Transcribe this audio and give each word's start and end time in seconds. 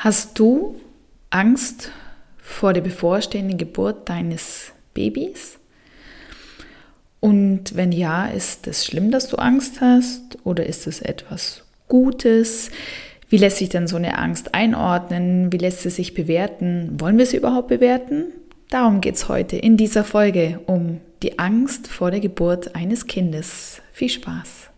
Hast 0.00 0.38
du 0.38 0.76
Angst 1.30 1.90
vor 2.36 2.72
der 2.72 2.82
bevorstehenden 2.82 3.58
Geburt 3.58 4.08
deines 4.08 4.70
Babys? 4.94 5.58
Und 7.18 7.74
wenn 7.74 7.90
ja, 7.90 8.26
ist 8.26 8.68
es 8.68 8.86
schlimm, 8.86 9.10
dass 9.10 9.26
du 9.26 9.38
Angst 9.38 9.80
hast 9.80 10.38
oder 10.44 10.64
ist 10.66 10.86
es 10.86 11.00
etwas 11.00 11.64
Gutes? 11.88 12.70
Wie 13.28 13.38
lässt 13.38 13.56
sich 13.56 13.70
denn 13.70 13.88
so 13.88 13.96
eine 13.96 14.18
Angst 14.18 14.54
einordnen? 14.54 15.52
Wie 15.52 15.58
lässt 15.58 15.80
sie 15.80 15.90
sich 15.90 16.14
bewerten? 16.14 16.94
Wollen 17.00 17.18
wir 17.18 17.26
sie 17.26 17.38
überhaupt 17.38 17.66
bewerten? 17.66 18.26
Darum 18.70 19.00
geht 19.00 19.16
es 19.16 19.28
heute 19.28 19.56
in 19.56 19.76
dieser 19.76 20.04
Folge 20.04 20.60
um 20.66 21.00
die 21.24 21.40
Angst 21.40 21.88
vor 21.88 22.12
der 22.12 22.20
Geburt 22.20 22.76
eines 22.76 23.08
Kindes. 23.08 23.82
Viel 23.92 24.10
Spaß! 24.10 24.70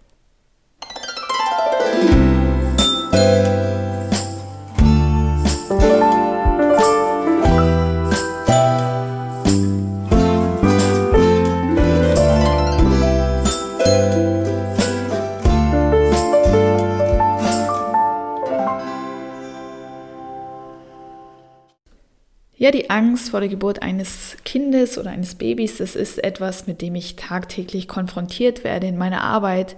Ja, 22.61 22.71
die 22.71 22.91
Angst 22.91 23.31
vor 23.31 23.41
der 23.41 23.49
Geburt 23.49 23.81
eines 23.81 24.37
Kindes 24.45 24.99
oder 24.99 25.09
eines 25.09 25.37
Babys, 25.37 25.79
das 25.79 25.97
ist 25.97 26.23
etwas, 26.23 26.67
mit 26.67 26.83
dem 26.83 26.95
ich 26.95 27.17
tagtäglich 27.17 27.89
konfrontiert 27.89 28.65
werde 28.65 28.87
in 28.87 28.99
meiner 28.99 29.23
Arbeit 29.23 29.77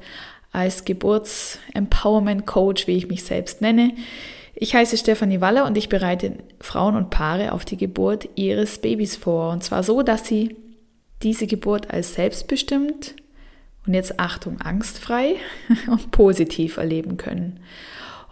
als 0.51 0.85
Geburts-Empowerment-Coach, 0.85 2.89
wie 2.89 2.97
ich 2.97 3.07
mich 3.07 3.23
selbst 3.23 3.61
nenne. 3.61 3.93
Ich 4.57 4.75
heiße 4.75 4.97
Stefanie 4.97 5.41
Waller 5.41 5.65
und 5.65 5.79
ich 5.79 5.89
bereite 5.89 6.39
Frauen 6.59 6.97
und 6.97 7.11
Paare 7.11 7.53
auf 7.53 7.65
die 7.65 7.77
Geburt 7.77 8.29
ihres 8.35 8.79
Babys 8.79 9.15
vor. 9.15 9.53
Und 9.53 9.63
zwar 9.63 9.85
so, 9.85 10.03
dass 10.03 10.27
sie 10.27 10.57
diese 11.23 11.47
Geburt 11.47 11.93
als 11.93 12.15
selbstbestimmt 12.15 13.15
und 13.87 13.95
jetzt 13.95 14.19
Achtung, 14.19 14.61
angstfrei 14.61 15.37
und 15.87 16.11
positiv 16.11 16.79
erleben 16.79 17.17
können. 17.17 17.61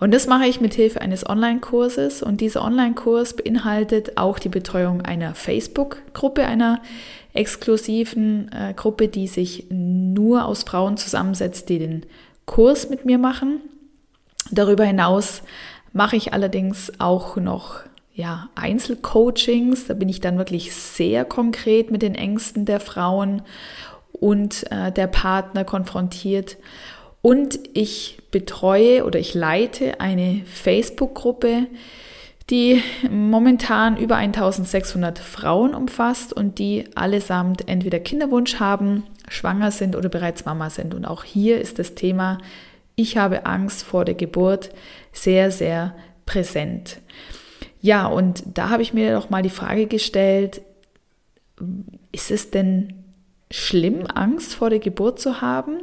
Und 0.00 0.12
das 0.12 0.26
mache 0.26 0.46
ich 0.46 0.62
mit 0.62 0.72
Hilfe 0.72 1.02
eines 1.02 1.28
Online-Kurses 1.28 2.22
und 2.22 2.40
dieser 2.40 2.64
Online-Kurs 2.64 3.36
beinhaltet 3.36 4.16
auch 4.16 4.38
die 4.38 4.48
Betreuung 4.48 5.02
einer 5.02 5.34
Facebook-Gruppe, 5.34 6.46
einer 6.46 6.80
exklusiven 7.34 8.50
äh, 8.50 8.72
Gruppe, 8.74 9.08
die 9.08 9.26
sich 9.26 9.66
nur 9.68 10.46
aus 10.46 10.62
Frauen 10.62 10.96
zusammensetzt, 10.96 11.68
die 11.68 11.78
den 11.78 12.06
Kurs 12.46 12.88
mit 12.88 13.04
mir 13.04 13.18
machen. 13.18 13.60
Darüber 14.50 14.84
hinaus 14.84 15.42
mache 15.92 16.16
ich 16.16 16.32
allerdings 16.32 16.92
auch 16.98 17.36
noch 17.36 17.80
ja, 18.14 18.48
Einzelcoachings. 18.54 19.86
Da 19.86 19.94
bin 19.94 20.08
ich 20.08 20.20
dann 20.20 20.38
wirklich 20.38 20.74
sehr 20.74 21.26
konkret 21.26 21.90
mit 21.90 22.00
den 22.00 22.14
Ängsten 22.14 22.64
der 22.64 22.80
Frauen 22.80 23.42
und 24.12 24.70
äh, 24.72 24.90
der 24.90 25.06
Partner 25.08 25.64
konfrontiert. 25.64 26.56
Und 27.22 27.58
ich 27.74 28.18
betreue 28.30 29.04
oder 29.04 29.18
ich 29.18 29.34
leite 29.34 30.00
eine 30.00 30.42
Facebook-Gruppe, 30.46 31.66
die 32.48 32.82
momentan 33.10 33.96
über 33.96 34.16
1600 34.16 35.18
Frauen 35.18 35.74
umfasst 35.74 36.32
und 36.32 36.58
die 36.58 36.84
allesamt 36.94 37.68
entweder 37.68 38.00
Kinderwunsch 38.00 38.58
haben, 38.58 39.04
schwanger 39.28 39.70
sind 39.70 39.94
oder 39.94 40.08
bereits 40.08 40.44
Mama 40.44 40.70
sind. 40.70 40.94
Und 40.94 41.04
auch 41.04 41.22
hier 41.22 41.60
ist 41.60 41.78
das 41.78 41.94
Thema, 41.94 42.38
ich 42.96 43.16
habe 43.16 43.46
Angst 43.46 43.84
vor 43.84 44.04
der 44.04 44.14
Geburt 44.14 44.70
sehr, 45.12 45.50
sehr 45.50 45.94
präsent. 46.26 46.98
Ja, 47.80 48.06
und 48.06 48.42
da 48.54 48.68
habe 48.68 48.82
ich 48.82 48.92
mir 48.92 49.14
doch 49.14 49.30
mal 49.30 49.42
die 49.42 49.48
Frage 49.48 49.86
gestellt, 49.86 50.60
ist 52.12 52.30
es 52.30 52.50
denn 52.50 53.04
schlimm, 53.50 54.06
Angst 54.06 54.54
vor 54.54 54.70
der 54.70 54.80
Geburt 54.80 55.20
zu 55.20 55.40
haben? 55.40 55.82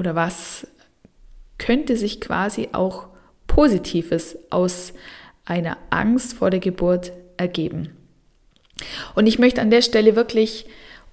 Oder 0.00 0.14
was 0.14 0.66
könnte 1.58 1.94
sich 1.94 2.22
quasi 2.22 2.70
auch 2.72 3.08
Positives 3.46 4.38
aus 4.48 4.94
einer 5.44 5.76
Angst 5.90 6.32
vor 6.32 6.48
der 6.48 6.58
Geburt 6.58 7.12
ergeben? 7.36 7.90
Und 9.14 9.26
ich 9.26 9.38
möchte 9.38 9.60
an 9.60 9.70
der 9.70 9.82
Stelle 9.82 10.16
wirklich 10.16 10.64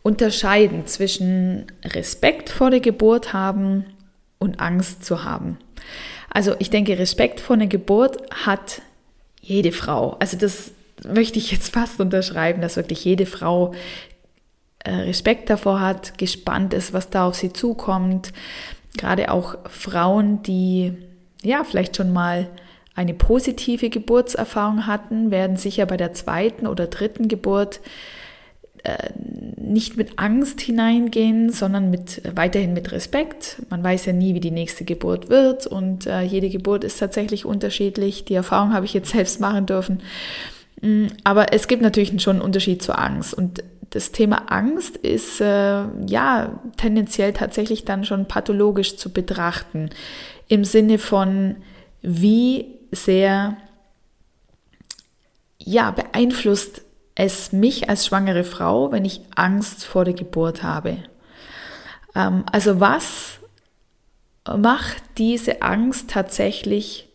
unterscheiden 0.03 0.87
zwischen 0.87 1.65
Respekt 1.83 2.49
vor 2.49 2.69
der 2.69 2.79
Geburt 2.79 3.33
haben 3.33 3.83
und 4.39 4.61
Angst 4.61 5.03
zu 5.03 5.25
haben. 5.25 5.57
Also 6.29 6.55
ich 6.57 6.69
denke, 6.69 6.97
Respekt 6.97 7.41
vor 7.41 7.57
der 7.57 7.67
Geburt 7.67 8.19
hat 8.45 8.81
jede 9.41 9.73
Frau. 9.73 10.15
Also 10.19 10.37
das 10.37 10.71
möchte 11.05 11.39
ich 11.39 11.51
jetzt 11.51 11.73
fast 11.73 11.99
unterschreiben, 11.99 12.61
dass 12.61 12.77
wirklich 12.77 13.03
jede 13.03 13.25
Frau 13.25 13.73
äh, 14.87 14.91
Respekt 14.91 15.49
davor 15.49 15.81
hat, 15.81 16.17
gespannt 16.17 16.73
ist, 16.73 16.93
was 16.93 17.09
da 17.09 17.27
auf 17.27 17.35
sie 17.35 17.51
zukommt, 17.51 18.31
gerade 18.97 19.31
auch 19.31 19.55
Frauen, 19.69 20.43
die 20.43 20.93
ja 21.43 21.63
vielleicht 21.63 21.95
schon 21.95 22.11
mal 22.11 22.47
eine 22.95 23.13
positive 23.13 23.89
Geburtserfahrung 23.89 24.87
hatten, 24.87 25.29
werden 25.29 25.55
sicher 25.55 25.85
bei 25.85 25.97
der 25.97 26.13
zweiten 26.13 26.65
oder 26.65 26.87
dritten 26.87 27.27
Geburt 27.27 27.79
äh, 28.83 29.09
nicht 29.57 29.97
mit 29.97 30.17
Angst 30.17 30.61
hineingehen, 30.61 31.51
sondern 31.51 31.91
mit 31.91 32.21
weiterhin 32.35 32.73
mit 32.73 32.91
Respekt. 32.91 33.61
Man 33.69 33.83
weiß 33.83 34.05
ja 34.05 34.13
nie, 34.13 34.33
wie 34.33 34.39
die 34.39 34.51
nächste 34.51 34.85
Geburt 34.85 35.29
wird 35.29 35.67
und 35.67 36.07
äh, 36.07 36.21
jede 36.21 36.49
Geburt 36.49 36.83
ist 36.83 36.97
tatsächlich 36.97 37.45
unterschiedlich. 37.45 38.25
Die 38.25 38.33
Erfahrung 38.33 38.73
habe 38.73 38.85
ich 38.85 38.93
jetzt 38.93 39.09
selbst 39.13 39.39
machen 39.39 39.65
dürfen. 39.65 40.01
Mm, 40.81 41.07
aber 41.23 41.53
es 41.53 41.67
gibt 41.67 41.81
natürlich 41.81 42.21
schon 42.21 42.37
einen 42.37 42.45
Unterschied 42.45 42.81
zur 42.81 42.97
Angst 42.97 43.33
und 43.33 43.63
das 43.89 44.11
Thema 44.11 44.51
Angst 44.51 44.97
ist 44.97 45.41
äh, 45.41 45.83
ja 46.07 46.59
tendenziell 46.77 47.33
tatsächlich 47.33 47.85
dann 47.85 48.05
schon 48.05 48.27
pathologisch 48.27 48.97
zu 48.97 49.11
betrachten. 49.11 49.89
Im 50.47 50.63
Sinne 50.63 50.97
von, 50.97 51.57
wie 52.01 52.65
sehr 52.91 53.57
ja, 55.59 55.91
beeinflusst 55.91 56.81
es 57.15 57.51
mich 57.51 57.89
als 57.89 58.05
schwangere 58.05 58.43
Frau, 58.43 58.91
wenn 58.91 59.03
ich 59.03 59.21
Angst 59.35 59.85
vor 59.85 60.05
der 60.05 60.13
Geburt 60.13 60.63
habe. 60.63 60.97
Ähm, 62.15 62.43
also 62.51 62.79
was 62.79 63.39
macht 64.55 65.03
diese 65.17 65.61
Angst 65.61 66.09
tatsächlich 66.09 67.09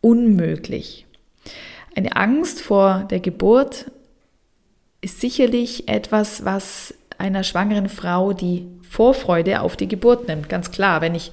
unmöglich? 0.00 1.06
Eine 1.96 2.16
Angst 2.16 2.60
vor 2.60 3.06
der 3.10 3.20
Geburt 3.20 3.90
ist 5.00 5.20
sicherlich 5.20 5.88
etwas, 5.88 6.44
was 6.44 6.94
einer 7.18 7.42
schwangeren 7.42 7.88
Frau 7.88 8.32
die 8.32 8.66
Vorfreude 8.88 9.60
auf 9.60 9.76
die 9.76 9.88
Geburt 9.88 10.28
nimmt. 10.28 10.48
Ganz 10.48 10.70
klar, 10.70 11.00
wenn 11.00 11.14
ich 11.14 11.32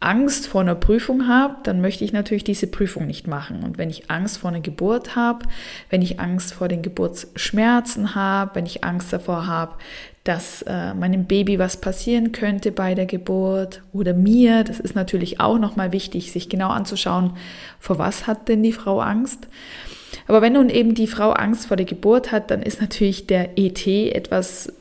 Angst 0.00 0.46
vor 0.46 0.62
einer 0.62 0.74
Prüfung 0.74 1.28
habe, 1.28 1.56
dann 1.62 1.82
möchte 1.82 2.04
ich 2.04 2.12
natürlich 2.12 2.42
diese 2.42 2.66
Prüfung 2.66 3.06
nicht 3.06 3.26
machen. 3.26 3.62
Und 3.62 3.76
wenn 3.76 3.90
ich 3.90 4.10
Angst 4.10 4.38
vor 4.38 4.48
einer 4.48 4.60
Geburt 4.60 5.14
habe, 5.14 5.44
wenn 5.90 6.00
ich 6.00 6.18
Angst 6.18 6.54
vor 6.54 6.68
den 6.68 6.80
Geburtsschmerzen 6.80 8.14
habe, 8.14 8.54
wenn 8.54 8.64
ich 8.64 8.82
Angst 8.82 9.12
davor 9.12 9.46
habe, 9.46 9.74
dass 10.24 10.62
äh, 10.62 10.94
meinem 10.94 11.26
Baby 11.26 11.58
was 11.58 11.76
passieren 11.76 12.32
könnte 12.32 12.72
bei 12.72 12.94
der 12.94 13.06
Geburt 13.06 13.82
oder 13.92 14.14
mir, 14.14 14.64
das 14.64 14.80
ist 14.80 14.94
natürlich 14.94 15.38
auch 15.38 15.58
nochmal 15.58 15.92
wichtig, 15.92 16.32
sich 16.32 16.48
genau 16.48 16.70
anzuschauen, 16.70 17.36
vor 17.78 17.98
was 17.98 18.26
hat 18.26 18.48
denn 18.48 18.62
die 18.62 18.72
Frau 18.72 19.00
Angst. 19.00 19.48
Aber 20.26 20.42
wenn 20.42 20.54
nun 20.54 20.70
eben 20.70 20.94
die 20.94 21.06
Frau 21.06 21.30
Angst 21.30 21.66
vor 21.66 21.76
der 21.76 21.86
Geburt 21.86 22.32
hat, 22.32 22.50
dann 22.50 22.62
ist 22.62 22.80
natürlich 22.80 23.26
der 23.26 23.58
ET 23.58 23.86
etwas, 23.86 24.72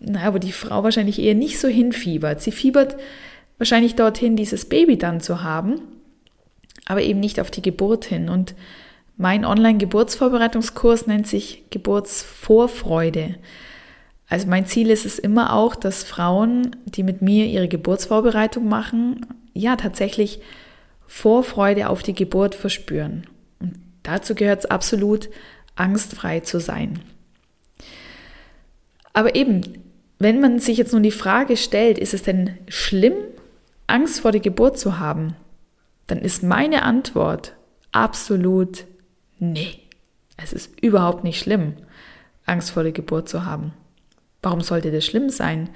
naja, 0.00 0.32
wo 0.34 0.38
die 0.38 0.52
Frau 0.52 0.82
wahrscheinlich 0.82 1.20
eher 1.20 1.34
nicht 1.34 1.58
so 1.58 1.68
hinfiebert. 1.68 2.40
Sie 2.40 2.52
fiebert 2.52 2.96
wahrscheinlich 3.58 3.94
dorthin, 3.94 4.36
dieses 4.36 4.66
Baby 4.66 4.98
dann 4.98 5.20
zu 5.20 5.42
haben, 5.42 5.80
aber 6.86 7.02
eben 7.02 7.20
nicht 7.20 7.40
auf 7.40 7.50
die 7.50 7.62
Geburt 7.62 8.04
hin. 8.04 8.28
Und 8.28 8.54
mein 9.16 9.44
Online-Geburtsvorbereitungskurs 9.44 11.06
nennt 11.06 11.26
sich 11.26 11.64
Geburtsvorfreude. 11.70 13.36
Also 14.28 14.48
mein 14.48 14.66
Ziel 14.66 14.90
ist 14.90 15.06
es 15.06 15.18
immer 15.18 15.54
auch, 15.54 15.76
dass 15.76 16.02
Frauen, 16.02 16.76
die 16.84 17.02
mit 17.02 17.22
mir 17.22 17.46
ihre 17.46 17.68
Geburtsvorbereitung 17.68 18.68
machen, 18.68 19.24
ja 19.54 19.76
tatsächlich 19.76 20.40
Vorfreude 21.06 21.88
auf 21.88 22.02
die 22.02 22.14
Geburt 22.14 22.54
verspüren. 22.54 23.26
Dazu 24.06 24.36
gehört 24.36 24.60
es 24.60 24.66
absolut, 24.66 25.28
angstfrei 25.74 26.38
zu 26.38 26.60
sein. 26.60 27.00
Aber 29.12 29.34
eben, 29.34 29.82
wenn 30.20 30.40
man 30.40 30.60
sich 30.60 30.78
jetzt 30.78 30.92
nun 30.92 31.02
die 31.02 31.10
Frage 31.10 31.56
stellt, 31.56 31.98
ist 31.98 32.14
es 32.14 32.22
denn 32.22 32.56
schlimm, 32.68 33.14
Angst 33.88 34.20
vor 34.20 34.30
der 34.30 34.40
Geburt 34.40 34.78
zu 34.78 35.00
haben, 35.00 35.34
dann 36.06 36.18
ist 36.18 36.44
meine 36.44 36.82
Antwort 36.82 37.54
absolut 37.90 38.84
nee. 39.40 39.80
Es 40.36 40.52
ist 40.52 40.80
überhaupt 40.80 41.24
nicht 41.24 41.40
schlimm, 41.40 41.74
Angst 42.44 42.70
vor 42.70 42.84
der 42.84 42.92
Geburt 42.92 43.28
zu 43.28 43.44
haben. 43.44 43.72
Warum 44.40 44.60
sollte 44.60 44.92
das 44.92 45.04
schlimm 45.04 45.30
sein? 45.30 45.68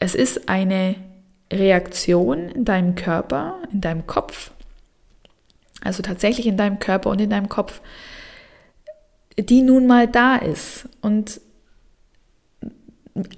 Es 0.00 0.16
ist 0.16 0.48
eine 0.48 0.96
Reaktion 1.52 2.48
in 2.48 2.64
deinem 2.64 2.96
Körper, 2.96 3.60
in 3.70 3.80
deinem 3.80 4.08
Kopf 4.08 4.50
also 5.82 6.02
tatsächlich 6.02 6.46
in 6.46 6.56
deinem 6.56 6.78
Körper 6.78 7.10
und 7.10 7.20
in 7.20 7.30
deinem 7.30 7.48
Kopf, 7.48 7.80
die 9.38 9.62
nun 9.62 9.86
mal 9.86 10.06
da 10.06 10.36
ist. 10.36 10.88
Und 11.00 11.40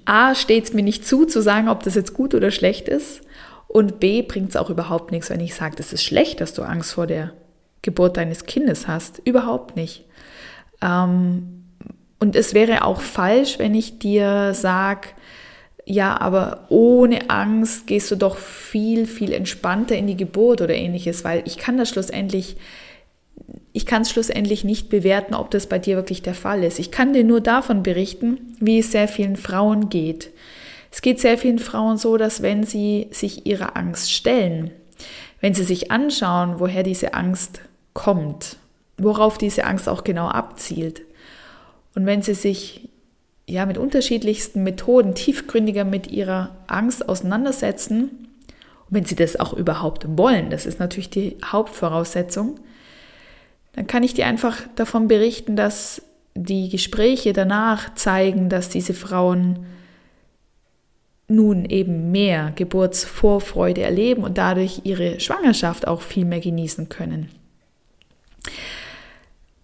A 0.05 0.35
steht 0.35 0.65
es 0.65 0.73
mir 0.73 0.83
nicht 0.83 1.05
zu, 1.05 1.25
zu 1.25 1.41
sagen, 1.41 1.69
ob 1.69 1.83
das 1.83 1.95
jetzt 1.95 2.13
gut 2.13 2.33
oder 2.33 2.51
schlecht 2.51 2.87
ist. 2.87 3.21
Und 3.67 3.99
B 3.99 4.21
bringt 4.21 4.49
es 4.49 4.55
auch 4.55 4.69
überhaupt 4.69 5.11
nichts, 5.11 5.29
wenn 5.29 5.39
ich 5.39 5.55
sage, 5.55 5.75
das 5.75 5.91
ist 5.91 6.03
schlecht, 6.03 6.39
dass 6.39 6.53
du 6.53 6.61
Angst 6.61 6.93
vor 6.93 7.07
der 7.07 7.33
Geburt 7.81 8.17
deines 8.17 8.45
Kindes 8.45 8.87
hast. 8.87 9.21
Überhaupt 9.25 9.75
nicht. 9.75 10.05
Ähm, 10.81 11.65
und 12.19 12.35
es 12.35 12.53
wäre 12.53 12.83
auch 12.85 13.01
falsch, 13.01 13.59
wenn 13.59 13.75
ich 13.75 13.99
dir 13.99 14.53
sage, 14.53 15.09
ja, 15.85 16.19
aber 16.19 16.65
ohne 16.69 17.29
Angst 17.29 17.85
gehst 17.85 18.09
du 18.09 18.15
doch 18.15 18.37
viel, 18.37 19.05
viel 19.05 19.31
entspannter 19.31 19.95
in 19.95 20.07
die 20.07 20.17
Geburt 20.17 20.61
oder 20.61 20.73
ähnliches, 20.73 21.23
weil 21.23 21.43
ich 21.45 21.57
kann 21.57 21.77
das 21.77 21.89
schlussendlich, 21.89 22.57
ich 23.71 23.85
kann 23.85 24.01
es 24.01 24.09
schlussendlich 24.09 24.63
nicht 24.63 24.89
bewerten, 24.89 25.35
ob 25.35 25.51
das 25.51 25.67
bei 25.67 25.77
dir 25.77 25.95
wirklich 25.95 26.23
der 26.23 26.33
Fall 26.33 26.63
ist. 26.63 26.79
Ich 26.79 26.89
kann 26.89 27.13
dir 27.13 27.23
nur 27.23 27.39
davon 27.39 27.83
berichten, 27.83 28.55
wie 28.59 28.79
es 28.79 28.91
sehr 28.91 29.07
vielen 29.07 29.35
Frauen 29.35 29.89
geht. 29.89 30.31
Es 30.91 31.01
geht 31.01 31.19
sehr 31.19 31.37
vielen 31.37 31.59
Frauen 31.59 31.97
so, 31.97 32.17
dass 32.17 32.41
wenn 32.41 32.63
sie 32.63 33.07
sich 33.11 33.45
ihrer 33.45 33.77
Angst 33.77 34.11
stellen, 34.11 34.71
wenn 35.39 35.53
sie 35.53 35.65
sich 35.65 35.91
anschauen, 35.91 36.59
woher 36.59 36.81
diese 36.81 37.13
Angst 37.13 37.61
kommt, 37.93 38.57
worauf 38.97 39.37
diese 39.37 39.65
Angst 39.65 39.87
auch 39.87 40.03
genau 40.03 40.29
abzielt, 40.29 41.03
und 41.95 42.05
wenn 42.05 42.21
sie 42.21 42.33
sich 42.33 42.89
ja 43.47 43.65
mit 43.65 43.77
unterschiedlichsten 43.77 44.63
Methoden 44.63 45.15
tiefgründiger 45.15 45.83
mit 45.83 46.11
ihrer 46.11 46.55
Angst 46.67 47.07
auseinandersetzen, 47.07 48.27
wenn 48.89 49.05
sie 49.05 49.15
das 49.15 49.39
auch 49.39 49.53
überhaupt 49.53 50.05
wollen, 50.17 50.49
das 50.49 50.65
ist 50.65 50.79
natürlich 50.79 51.09
die 51.09 51.37
Hauptvoraussetzung, 51.43 52.59
dann 53.73 53.87
kann 53.87 54.03
ich 54.03 54.13
dir 54.13 54.25
einfach 54.25 54.57
davon 54.75 55.07
berichten, 55.07 55.55
dass 55.55 56.01
die 56.35 56.69
Gespräche 56.69 57.33
danach 57.33 57.93
zeigen, 57.95 58.49
dass 58.49 58.69
diese 58.69 58.93
Frauen 58.93 59.65
nun 61.27 61.65
eben 61.65 62.11
mehr 62.11 62.51
Geburtsvorfreude 62.55 63.81
erleben 63.81 64.23
und 64.23 64.37
dadurch 64.37 64.81
ihre 64.83 65.19
Schwangerschaft 65.19 65.87
auch 65.87 66.01
viel 66.01 66.25
mehr 66.25 66.39
genießen 66.39 66.89
können. 66.89 67.29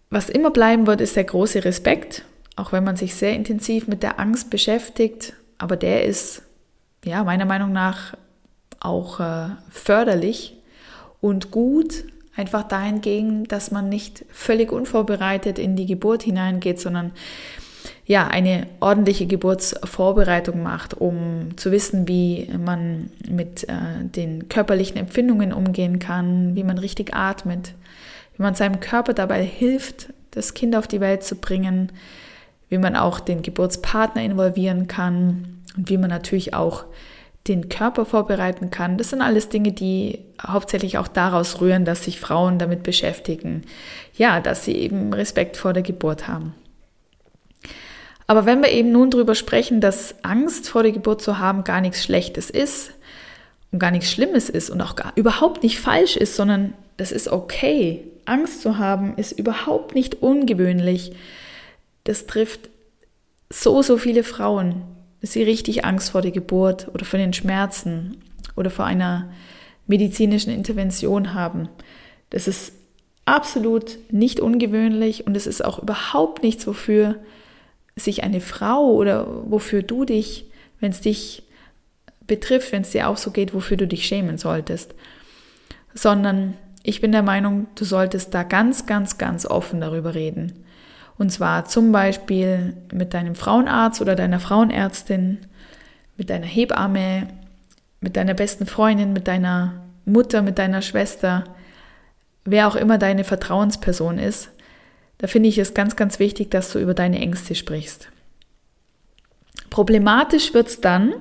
Was 0.09 0.29
immer 0.29 0.49
bleiben 0.51 0.87
wird, 0.87 1.01
ist 1.01 1.15
der 1.15 1.23
große 1.23 1.63
Respekt 1.63 2.25
auch 2.61 2.71
wenn 2.71 2.83
man 2.83 2.95
sich 2.95 3.15
sehr 3.15 3.33
intensiv 3.33 3.87
mit 3.87 4.03
der 4.03 4.19
Angst 4.19 4.51
beschäftigt, 4.51 5.33
aber 5.57 5.75
der 5.75 6.05
ist 6.05 6.43
ja 7.03 7.23
meiner 7.23 7.45
Meinung 7.45 7.71
nach 7.71 8.15
auch 8.79 9.19
äh, 9.19 9.49
förderlich 9.71 10.57
und 11.21 11.49
gut, 11.49 12.03
einfach 12.35 12.63
dahingehend, 12.63 13.51
dass 13.51 13.71
man 13.71 13.89
nicht 13.89 14.25
völlig 14.29 14.71
unvorbereitet 14.71 15.57
in 15.57 15.75
die 15.75 15.87
Geburt 15.87 16.21
hineingeht, 16.23 16.79
sondern 16.79 17.11
ja, 18.05 18.27
eine 18.27 18.67
ordentliche 18.79 19.25
Geburtsvorbereitung 19.25 20.61
macht, 20.61 20.93
um 20.93 21.57
zu 21.57 21.71
wissen, 21.71 22.07
wie 22.07 22.47
man 22.63 23.09
mit 23.27 23.67
äh, 23.69 24.03
den 24.03 24.49
körperlichen 24.49 24.97
Empfindungen 24.97 25.51
umgehen 25.51 25.97
kann, 25.97 26.55
wie 26.55 26.63
man 26.63 26.77
richtig 26.77 27.15
atmet, 27.15 27.73
wie 28.37 28.43
man 28.43 28.53
seinem 28.53 28.79
Körper 28.79 29.13
dabei 29.13 29.43
hilft, 29.43 30.13
das 30.29 30.53
Kind 30.53 30.75
auf 30.75 30.87
die 30.87 31.01
Welt 31.01 31.23
zu 31.23 31.35
bringen, 31.35 31.91
wie 32.71 32.77
man 32.77 32.95
auch 32.95 33.19
den 33.19 33.41
Geburtspartner 33.41 34.23
involvieren 34.23 34.87
kann 34.87 35.61
und 35.75 35.89
wie 35.89 35.97
man 35.97 36.09
natürlich 36.09 36.53
auch 36.53 36.85
den 37.47 37.67
Körper 37.67 38.05
vorbereiten 38.05 38.71
kann. 38.71 38.97
Das 38.97 39.09
sind 39.09 39.21
alles 39.21 39.49
Dinge, 39.49 39.73
die 39.73 40.19
hauptsächlich 40.41 40.97
auch 40.97 41.09
daraus 41.09 41.59
rühren, 41.59 41.83
dass 41.83 42.05
sich 42.05 42.19
Frauen 42.21 42.59
damit 42.59 42.81
beschäftigen, 42.81 43.63
ja, 44.15 44.39
dass 44.39 44.63
sie 44.63 44.73
eben 44.73 45.11
Respekt 45.11 45.57
vor 45.57 45.73
der 45.73 45.83
Geburt 45.83 46.29
haben. 46.29 46.55
Aber 48.25 48.45
wenn 48.45 48.61
wir 48.61 48.71
eben 48.71 48.93
nun 48.93 49.09
darüber 49.09 49.35
sprechen, 49.35 49.81
dass 49.81 50.15
Angst 50.23 50.69
vor 50.69 50.83
der 50.83 50.93
Geburt 50.93 51.21
zu 51.21 51.39
haben 51.39 51.65
gar 51.65 51.81
nichts 51.81 52.01
Schlechtes 52.01 52.49
ist 52.49 52.91
und 53.73 53.79
gar 53.79 53.91
nichts 53.91 54.09
Schlimmes 54.09 54.49
ist 54.49 54.69
und 54.69 54.79
auch 54.79 54.95
gar, 54.95 55.11
überhaupt 55.15 55.61
nicht 55.63 55.77
falsch 55.77 56.15
ist, 56.15 56.37
sondern 56.37 56.73
das 56.95 57.11
ist 57.11 57.27
okay. 57.27 58.07
Angst 58.23 58.61
zu 58.61 58.77
haben 58.77 59.17
ist 59.17 59.33
überhaupt 59.33 59.93
nicht 59.93 60.21
ungewöhnlich 60.21 61.11
das 62.03 62.27
trifft 62.27 62.69
so, 63.49 63.81
so 63.81 63.97
viele 63.97 64.23
Frauen, 64.23 64.83
dass 65.19 65.33
sie 65.33 65.43
richtig 65.43 65.85
Angst 65.85 66.11
vor 66.11 66.21
der 66.21 66.31
Geburt 66.31 66.87
oder 66.93 67.05
vor 67.05 67.19
den 67.19 67.33
Schmerzen 67.33 68.17
oder 68.55 68.69
vor 68.69 68.85
einer 68.85 69.31
medizinischen 69.87 70.51
Intervention 70.51 71.33
haben. 71.33 71.69
Das 72.29 72.47
ist 72.47 72.73
absolut 73.25 73.97
nicht 74.09 74.39
ungewöhnlich 74.39 75.27
und 75.27 75.35
es 75.35 75.47
ist 75.47 75.63
auch 75.63 75.79
überhaupt 75.79 76.43
nichts, 76.43 76.65
wofür 76.65 77.15
sich 77.95 78.23
eine 78.23 78.41
Frau 78.41 78.91
oder 78.93 79.27
wofür 79.49 79.83
du 79.83 80.05
dich, 80.05 80.45
wenn 80.79 80.91
es 80.91 81.01
dich 81.01 81.43
betrifft, 82.25 82.71
wenn 82.71 82.81
es 82.81 82.91
dir 82.91 83.09
auch 83.09 83.17
so 83.17 83.31
geht, 83.31 83.53
wofür 83.53 83.77
du 83.77 83.87
dich 83.87 84.05
schämen 84.05 84.37
solltest. 84.37 84.95
Sondern 85.93 86.55
ich 86.83 87.01
bin 87.01 87.11
der 87.11 87.21
Meinung, 87.23 87.67
du 87.75 87.85
solltest 87.85 88.33
da 88.33 88.43
ganz, 88.43 88.85
ganz, 88.85 89.17
ganz 89.17 89.45
offen 89.45 89.81
darüber 89.81 90.15
reden. 90.15 90.60
Und 91.21 91.29
zwar 91.29 91.65
zum 91.65 91.91
Beispiel 91.91 92.73
mit 92.91 93.13
deinem 93.13 93.35
Frauenarzt 93.35 94.01
oder 94.01 94.15
deiner 94.15 94.39
Frauenärztin, 94.39 95.37
mit 96.17 96.31
deiner 96.31 96.47
Hebamme, 96.47 97.27
mit 97.99 98.17
deiner 98.17 98.33
besten 98.33 98.65
Freundin, 98.65 99.13
mit 99.13 99.27
deiner 99.27 99.83
Mutter, 100.03 100.41
mit 100.41 100.57
deiner 100.57 100.81
Schwester, 100.81 101.43
wer 102.43 102.67
auch 102.67 102.75
immer 102.75 102.97
deine 102.97 103.23
Vertrauensperson 103.23 104.17
ist. 104.17 104.49
Da 105.19 105.27
finde 105.27 105.49
ich 105.49 105.59
es 105.59 105.75
ganz, 105.75 105.95
ganz 105.95 106.17
wichtig, 106.17 106.49
dass 106.49 106.73
du 106.73 106.79
über 106.79 106.95
deine 106.95 107.19
Ängste 107.19 107.53
sprichst. 107.53 108.07
Problematisch 109.69 110.55
wird 110.55 110.69
es 110.69 110.81
dann, 110.81 111.13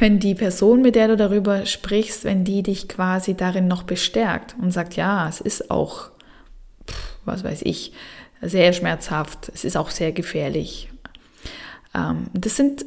wenn 0.00 0.18
die 0.18 0.34
Person, 0.34 0.82
mit 0.82 0.96
der 0.96 1.06
du 1.06 1.16
darüber 1.16 1.66
sprichst, 1.66 2.24
wenn 2.24 2.42
die 2.42 2.64
dich 2.64 2.88
quasi 2.88 3.34
darin 3.34 3.68
noch 3.68 3.84
bestärkt 3.84 4.56
und 4.60 4.72
sagt, 4.72 4.96
ja, 4.96 5.28
es 5.28 5.40
ist 5.40 5.70
auch, 5.70 6.10
was 7.24 7.44
weiß 7.44 7.62
ich, 7.62 7.92
sehr 8.42 8.72
schmerzhaft, 8.72 9.50
es 9.54 9.64
ist 9.64 9.76
auch 9.76 9.90
sehr 9.90 10.12
gefährlich. 10.12 10.88
Ähm, 11.94 12.26
das 12.32 12.56
sind, 12.56 12.84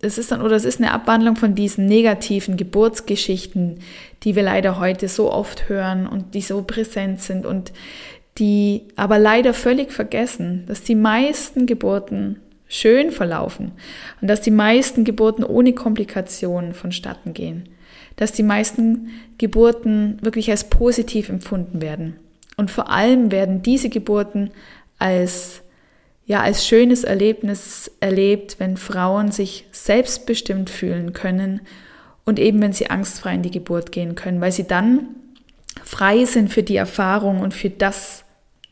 es 0.00 0.18
ist 0.18 0.32
dann, 0.32 0.42
oder 0.42 0.56
es 0.56 0.64
ist 0.64 0.80
eine 0.80 0.92
Abwandlung 0.92 1.36
von 1.36 1.54
diesen 1.54 1.86
negativen 1.86 2.56
Geburtsgeschichten, 2.56 3.80
die 4.22 4.36
wir 4.36 4.42
leider 4.42 4.78
heute 4.78 5.08
so 5.08 5.30
oft 5.32 5.68
hören 5.68 6.06
und 6.06 6.34
die 6.34 6.42
so 6.42 6.62
präsent 6.62 7.20
sind 7.20 7.46
und 7.46 7.72
die 8.38 8.82
aber 8.96 9.18
leider 9.18 9.52
völlig 9.52 9.92
vergessen, 9.92 10.64
dass 10.66 10.82
die 10.82 10.94
meisten 10.94 11.66
Geburten 11.66 12.40
schön 12.66 13.10
verlaufen 13.10 13.72
und 14.20 14.28
dass 14.28 14.40
die 14.40 14.50
meisten 14.50 15.04
Geburten 15.04 15.44
ohne 15.44 15.74
Komplikationen 15.74 16.72
vonstatten 16.72 17.34
gehen, 17.34 17.68
dass 18.16 18.32
die 18.32 18.42
meisten 18.42 19.10
Geburten 19.36 20.18
wirklich 20.22 20.50
als 20.50 20.70
positiv 20.70 21.28
empfunden 21.28 21.82
werden. 21.82 22.16
Und 22.62 22.70
vor 22.70 22.90
allem 22.90 23.32
werden 23.32 23.62
diese 23.62 23.88
Geburten 23.88 24.52
als, 25.00 25.62
ja, 26.26 26.42
als 26.42 26.64
schönes 26.64 27.02
Erlebnis 27.02 27.90
erlebt, 27.98 28.60
wenn 28.60 28.76
Frauen 28.76 29.32
sich 29.32 29.66
selbstbestimmt 29.72 30.70
fühlen 30.70 31.12
können 31.12 31.62
und 32.24 32.38
eben 32.38 32.62
wenn 32.62 32.72
sie 32.72 32.88
angstfrei 32.88 33.34
in 33.34 33.42
die 33.42 33.50
Geburt 33.50 33.90
gehen 33.90 34.14
können, 34.14 34.40
weil 34.40 34.52
sie 34.52 34.62
dann 34.62 35.08
frei 35.82 36.24
sind 36.24 36.52
für 36.52 36.62
die 36.62 36.76
Erfahrung 36.76 37.40
und 37.40 37.52
für 37.52 37.68
das, 37.68 38.22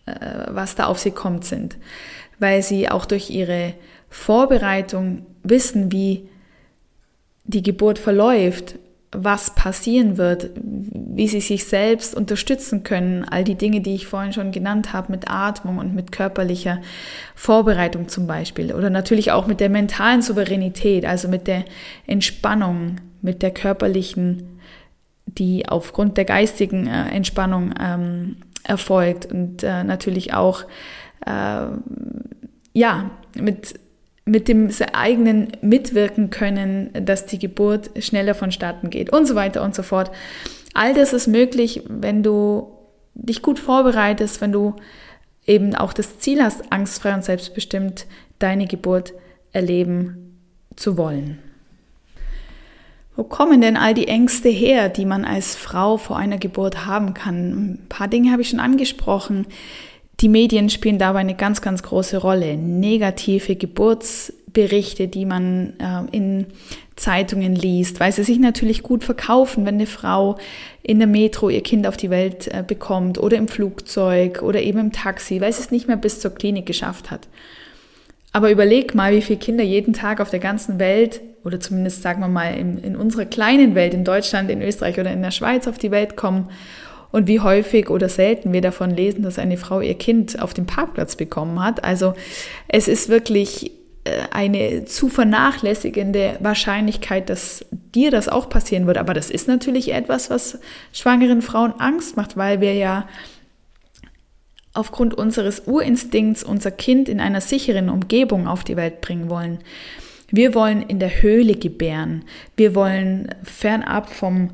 äh, 0.07 0.13
was 0.47 0.77
da 0.77 0.87
auf 0.87 1.01
sie 1.01 1.11
kommt 1.11 1.45
sind, 1.45 1.77
weil 2.39 2.63
sie 2.63 2.89
auch 2.89 3.07
durch 3.07 3.29
ihre 3.29 3.75
Vorbereitung 4.09 5.27
wissen, 5.43 5.91
wie 5.91 6.29
die 7.43 7.65
Geburt 7.65 7.99
verläuft, 7.99 8.77
was 9.13 9.55
passieren 9.57 10.19
wird, 10.19 10.51
wie 10.55 11.27
sie 11.27 11.41
sich 11.41 11.65
selbst 11.65 12.15
unterstützen 12.15 12.85
können, 12.85 13.25
all 13.25 13.43
die 13.43 13.57
Dinge, 13.57 13.81
die 13.81 13.95
ich 13.95 14.07
vorhin 14.07 14.33
schon 14.33 14.53
genannt 14.53 14.93
habe, 14.93 15.11
mit 15.11 15.29
Atmung 15.29 15.79
und 15.79 15.95
mit 15.95 16.13
körperlicher 16.13 16.81
Vorbereitung 17.35 18.09
zum 18.09 18.29
Beispiel. 18.29 18.73
Oder 18.73 18.89
natürlich 18.89 19.33
auch 19.33 19.49
mit 19.49 19.59
der 19.59 19.69
mentalen 19.69 20.23
Souveränität, 20.23 21.05
also 21.05 21.27
mit 21.27 21.49
der 21.49 21.65
Entspannung, 22.07 22.97
mit 23.21 23.43
der 23.43 23.51
körperlichen, 23.51 24.61
die 25.27 25.69
aufgrund 25.69 26.17
der 26.17 26.25
geistigen 26.25 26.87
äh, 26.87 27.09
Entspannung 27.09 27.75
ähm, 27.81 28.37
erfolgt 28.63 29.27
und 29.27 29.65
äh, 29.65 29.83
natürlich 29.83 30.35
auch 30.35 30.65
äh, 31.27 31.67
ja 32.73 33.11
mit 33.35 33.75
mit 34.31 34.47
dem 34.47 34.71
eigenen 34.93 35.49
Mitwirken 35.61 36.31
können, 36.31 36.91
dass 36.93 37.27
die 37.27 37.39
Geburt 37.39 37.91
schneller 37.99 38.35
vonstatten 38.35 38.89
geht 38.89 39.13
und 39.13 39.27
so 39.27 39.35
weiter 39.35 39.63
und 39.63 39.75
so 39.75 39.83
fort. 39.83 40.13
All 40.73 40.95
das 40.95 41.13
ist 41.13 41.27
möglich, 41.27 41.83
wenn 41.89 42.23
du 42.23 42.71
dich 43.15 43.43
gut 43.43 43.59
vorbereitest, 43.59 44.41
wenn 44.41 44.53
du 44.53 44.77
eben 45.47 45.75
auch 45.75 45.93
das 45.93 46.21
Ziel 46.21 46.43
hast, 46.43 46.73
angstfrei 46.73 47.13
und 47.13 47.25
selbstbestimmt 47.25 48.07
deine 48.39 48.67
Geburt 48.67 49.15
erleben 49.53 50.39
zu 50.77 50.97
wollen. 50.97 51.39
Wo 53.17 53.25
kommen 53.25 53.61
denn 53.61 53.77
all 53.77 53.95
die 53.95 54.07
Ängste 54.07 54.49
her, 54.49 54.89
die 54.89 55.05
man 55.05 55.25
als 55.25 55.57
Frau 55.57 55.97
vor 55.97 56.17
einer 56.17 56.39
Geburt 56.39 56.87
haben 56.87 57.15
kann? 57.15 57.51
Ein 57.51 57.87
paar 57.89 58.07
Dinge 58.07 58.31
habe 58.31 58.43
ich 58.43 58.49
schon 58.51 58.61
angesprochen. 58.61 59.47
Die 60.21 60.29
Medien 60.29 60.69
spielen 60.69 60.99
dabei 60.99 61.21
eine 61.21 61.35
ganz, 61.35 61.63
ganz 61.63 61.83
große 61.83 62.19
Rolle. 62.19 62.57
Negative 62.57 63.57
Geburtsberichte, 63.57 65.09
die 65.09 65.25
man 65.25 65.73
äh, 65.79 66.17
in 66.17 66.47
Zeitungen 66.97 67.55
liest, 67.55 68.01
weil 68.01 68.13
sie 68.13 68.25
sich 68.25 68.39
natürlich 68.39 68.83
gut 68.83 69.03
verkaufen, 69.03 69.65
wenn 69.65 69.77
eine 69.77 69.87
Frau 69.87 70.37
in 70.83 70.99
der 70.99 71.09
Metro 71.09 71.49
ihr 71.49 71.63
Kind 71.63 71.87
auf 71.87 71.97
die 71.97 72.11
Welt 72.11 72.49
äh, 72.49 72.63
bekommt 72.67 73.17
oder 73.19 73.39
im 73.39 73.49
Flugzeug 73.49 74.43
oder 74.43 74.61
eben 74.61 74.79
im 74.79 74.93
Taxi, 74.93 75.41
weil 75.41 75.53
sie 75.53 75.63
es 75.63 75.71
nicht 75.71 75.89
mehr 75.89 75.97
bis 75.97 76.21
zur 76.21 76.35
Klinik 76.35 76.67
geschafft 76.67 77.11
hat. 77.11 77.27
Aber 78.33 78.51
überleg 78.51 78.95
mal, 78.95 79.15
wie 79.15 79.23
viele 79.23 79.39
Kinder 79.39 79.65
jeden 79.65 79.95
Tag 79.95 80.21
auf 80.21 80.31
der 80.31 80.39
ganzen 80.39 80.79
Welt 80.79 81.23
oder 81.43 81.59
zumindest 81.59 82.03
sagen 82.03 82.21
wir 82.21 82.29
mal 82.29 82.55
in, 82.55 82.77
in 82.79 82.95
unserer 82.95 83.25
kleinen 83.25 83.75
Welt, 83.75 83.95
in 83.95 84.05
Deutschland, 84.05 84.51
in 84.51 84.61
Österreich 84.61 85.01
oder 85.01 85.11
in 85.11 85.23
der 85.23 85.31
Schweiz 85.31 85.67
auf 85.67 85.79
die 85.79 85.91
Welt 85.91 86.17
kommen 86.17 86.51
und 87.13 87.27
wie 87.27 87.41
häufig 87.41 87.91
oder 87.91 88.09
selten 88.09 88.53
wir 88.53 88.61
davon 88.61 88.91
lesen, 88.91 89.23
dass 89.23 89.39
eine 89.39 89.57
Frau 89.57 89.81
ihr 89.81 89.95
Kind 89.95 90.41
auf 90.41 90.55
dem 90.55 90.67
Parkplatz 90.67 91.17
bekommen 91.17 91.63
hat. 91.63 91.85
Also 91.85 92.15
es 92.69 92.89
ist 92.89 93.09
wirklich 93.09 93.73
äh, 94.05 94.23
eine 94.31 94.85
zu 94.85 95.09
vernachlässigende 95.09 96.37
Wahrscheinlichkeit, 96.41 97.29
dass 97.29 97.65
dir 97.95 98.11
das 98.11 98.29
auch 98.29 98.49
passieren 98.49 98.87
wird. 98.87 98.99
Aber 98.99 99.15
das 99.15 99.31
ist 99.31 99.49
natürlich 99.49 99.93
etwas, 99.93 100.31
was 100.31 100.59
schwangeren 100.93 101.43
Frauen 101.43 101.75
Angst 101.79 102.17
macht, 102.17 102.37
weil 102.37 102.61
wir 102.61 102.75
ja 102.75 103.09
aufgrund 104.73 105.15
unseres 105.15 105.61
Urinstinkts 105.67 106.45
unser 106.45 106.71
Kind 106.71 107.09
in 107.09 107.21
einer 107.21 107.41
sicheren 107.41 107.89
Umgebung 107.89 108.47
auf 108.47 108.65
die 108.65 108.77
Welt 108.77 109.01
bringen 109.01 109.29
wollen. 109.29 109.59
Wir 110.31 110.55
wollen 110.55 110.83
in 110.83 111.01
der 111.01 111.23
Höhle 111.23 111.57
gebären. 111.57 112.25
Wir 112.57 112.75
wollen 112.75 113.35
fernab 113.43 114.09
vom, 114.09 114.51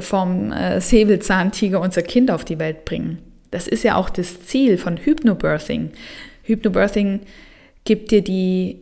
vom 0.00 0.52
äh, 0.52 0.80
Säbelzahntiger 0.80 1.80
unser 1.80 2.02
Kind 2.02 2.30
auf 2.30 2.44
die 2.44 2.58
Welt 2.58 2.84
bringen. 2.84 3.18
Das 3.50 3.66
ist 3.66 3.84
ja 3.84 3.96
auch 3.96 4.10
das 4.10 4.44
Ziel 4.44 4.78
von 4.78 4.96
Hypnobirthing. 4.96 5.90
Hypnobirthing 6.42 7.20
gibt 7.84 8.10
dir 8.10 8.22
die 8.22 8.80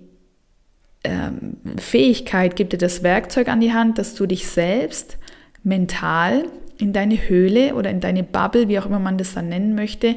ähm, 1.04 1.56
Fähigkeit, 1.78 2.56
gibt 2.56 2.72
dir 2.72 2.78
das 2.78 3.02
Werkzeug 3.02 3.48
an 3.48 3.60
die 3.60 3.72
Hand, 3.72 3.98
dass 3.98 4.14
du 4.14 4.26
dich 4.26 4.46
selbst 4.46 5.18
mental 5.62 6.44
in 6.78 6.92
deine 6.92 7.28
Höhle 7.28 7.74
oder 7.74 7.90
in 7.90 8.00
deine 8.00 8.22
Bubble, 8.22 8.68
wie 8.68 8.78
auch 8.78 8.86
immer 8.86 8.98
man 8.98 9.18
das 9.18 9.34
dann 9.34 9.48
nennen 9.48 9.74
möchte, 9.74 10.16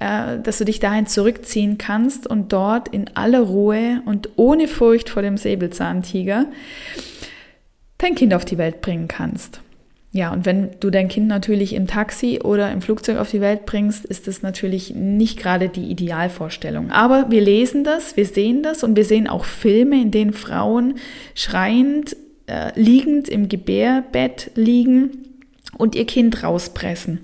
äh, 0.00 0.38
dass 0.42 0.58
du 0.58 0.64
dich 0.64 0.80
dahin 0.80 1.06
zurückziehen 1.06 1.78
kannst 1.78 2.26
und 2.26 2.52
dort 2.52 2.88
in 2.88 3.16
aller 3.16 3.40
Ruhe 3.40 4.02
und 4.06 4.30
ohne 4.36 4.68
Furcht 4.68 5.08
vor 5.08 5.22
dem 5.22 5.36
Säbelzahntiger 5.36 6.46
dein 7.98 8.14
Kind 8.14 8.34
auf 8.34 8.44
die 8.44 8.58
Welt 8.58 8.80
bringen 8.80 9.08
kannst. 9.08 9.60
Ja, 10.10 10.32
und 10.32 10.46
wenn 10.46 10.70
du 10.80 10.88
dein 10.88 11.08
Kind 11.08 11.28
natürlich 11.28 11.74
im 11.74 11.86
Taxi 11.86 12.40
oder 12.42 12.72
im 12.72 12.80
Flugzeug 12.80 13.18
auf 13.18 13.30
die 13.30 13.42
Welt 13.42 13.66
bringst, 13.66 14.06
ist 14.06 14.26
das 14.26 14.42
natürlich 14.42 14.94
nicht 14.94 15.38
gerade 15.38 15.68
die 15.68 15.90
Idealvorstellung. 15.90 16.90
Aber 16.90 17.30
wir 17.30 17.42
lesen 17.42 17.84
das, 17.84 18.16
wir 18.16 18.24
sehen 18.24 18.62
das 18.62 18.82
und 18.82 18.96
wir 18.96 19.04
sehen 19.04 19.26
auch 19.28 19.44
Filme, 19.44 20.00
in 20.00 20.10
denen 20.10 20.32
Frauen 20.32 20.94
schreiend, 21.34 22.16
äh, 22.46 22.72
liegend 22.74 23.28
im 23.28 23.50
Gebärbett 23.50 24.50
liegen 24.54 25.10
und 25.76 25.94
ihr 25.94 26.06
Kind 26.06 26.42
rauspressen. 26.42 27.20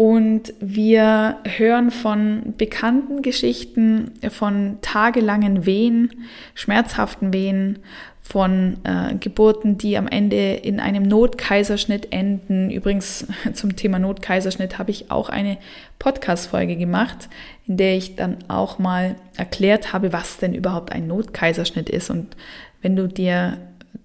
Und 0.00 0.54
wir 0.60 1.36
hören 1.44 1.90
von 1.90 2.54
bekannten 2.56 3.20
Geschichten, 3.20 4.12
von 4.30 4.78
tagelangen 4.80 5.66
Wehen, 5.66 6.24
schmerzhaften 6.54 7.34
Wehen, 7.34 7.80
von 8.22 8.78
äh, 8.84 9.14
Geburten, 9.16 9.76
die 9.76 9.98
am 9.98 10.06
Ende 10.06 10.54
in 10.54 10.80
einem 10.80 11.02
Notkaiserschnitt 11.02 12.14
enden. 12.14 12.70
Übrigens 12.70 13.26
zum 13.52 13.76
Thema 13.76 13.98
Notkaiserschnitt 13.98 14.78
habe 14.78 14.90
ich 14.90 15.10
auch 15.10 15.28
eine 15.28 15.58
Podcast-Folge 15.98 16.76
gemacht, 16.76 17.28
in 17.66 17.76
der 17.76 17.94
ich 17.94 18.16
dann 18.16 18.38
auch 18.48 18.78
mal 18.78 19.16
erklärt 19.36 19.92
habe, 19.92 20.14
was 20.14 20.38
denn 20.38 20.54
überhaupt 20.54 20.92
ein 20.92 21.08
Notkaiserschnitt 21.08 21.90
ist. 21.90 22.08
Und 22.08 22.38
wenn 22.80 22.96
du 22.96 23.06
dir 23.06 23.58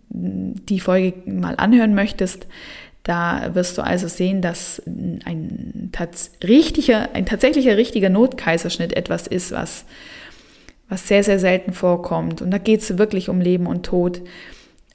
die 0.09 0.79
Folge 0.81 1.13
mal 1.25 1.55
anhören 1.55 1.95
möchtest, 1.95 2.47
da 3.05 3.53
wirst 3.53 3.77
du 3.77 3.83
also 3.83 4.07
sehen, 4.07 4.41
dass 4.41 4.81
ein, 4.87 5.89
tats 5.91 6.31
richtiger, 6.43 7.13
ein 7.13 7.27
tatsächlicher 7.27 7.77
richtiger 7.77 8.09
Notkaiserschnitt 8.09 8.93
etwas 8.93 9.27
ist, 9.27 9.51
was, 9.51 9.85
was 10.89 11.07
sehr, 11.07 11.23
sehr 11.23 11.37
selten 11.37 11.71
vorkommt. 11.71 12.41
Und 12.41 12.49
da 12.49 12.57
geht 12.57 12.81
es 12.81 12.97
wirklich 12.97 13.29
um 13.29 13.41
Leben 13.41 13.67
und 13.67 13.85
Tod. 13.85 14.21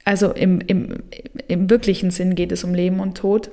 Also 0.03 0.33
im, 0.33 0.59
im, 0.59 1.03
im 1.47 1.69
wirklichen 1.69 2.11
Sinn 2.11 2.35
geht 2.35 2.51
es 2.51 2.65
um 2.65 2.73
Leben 2.73 2.99
und 2.99 3.17
Tod. 3.17 3.49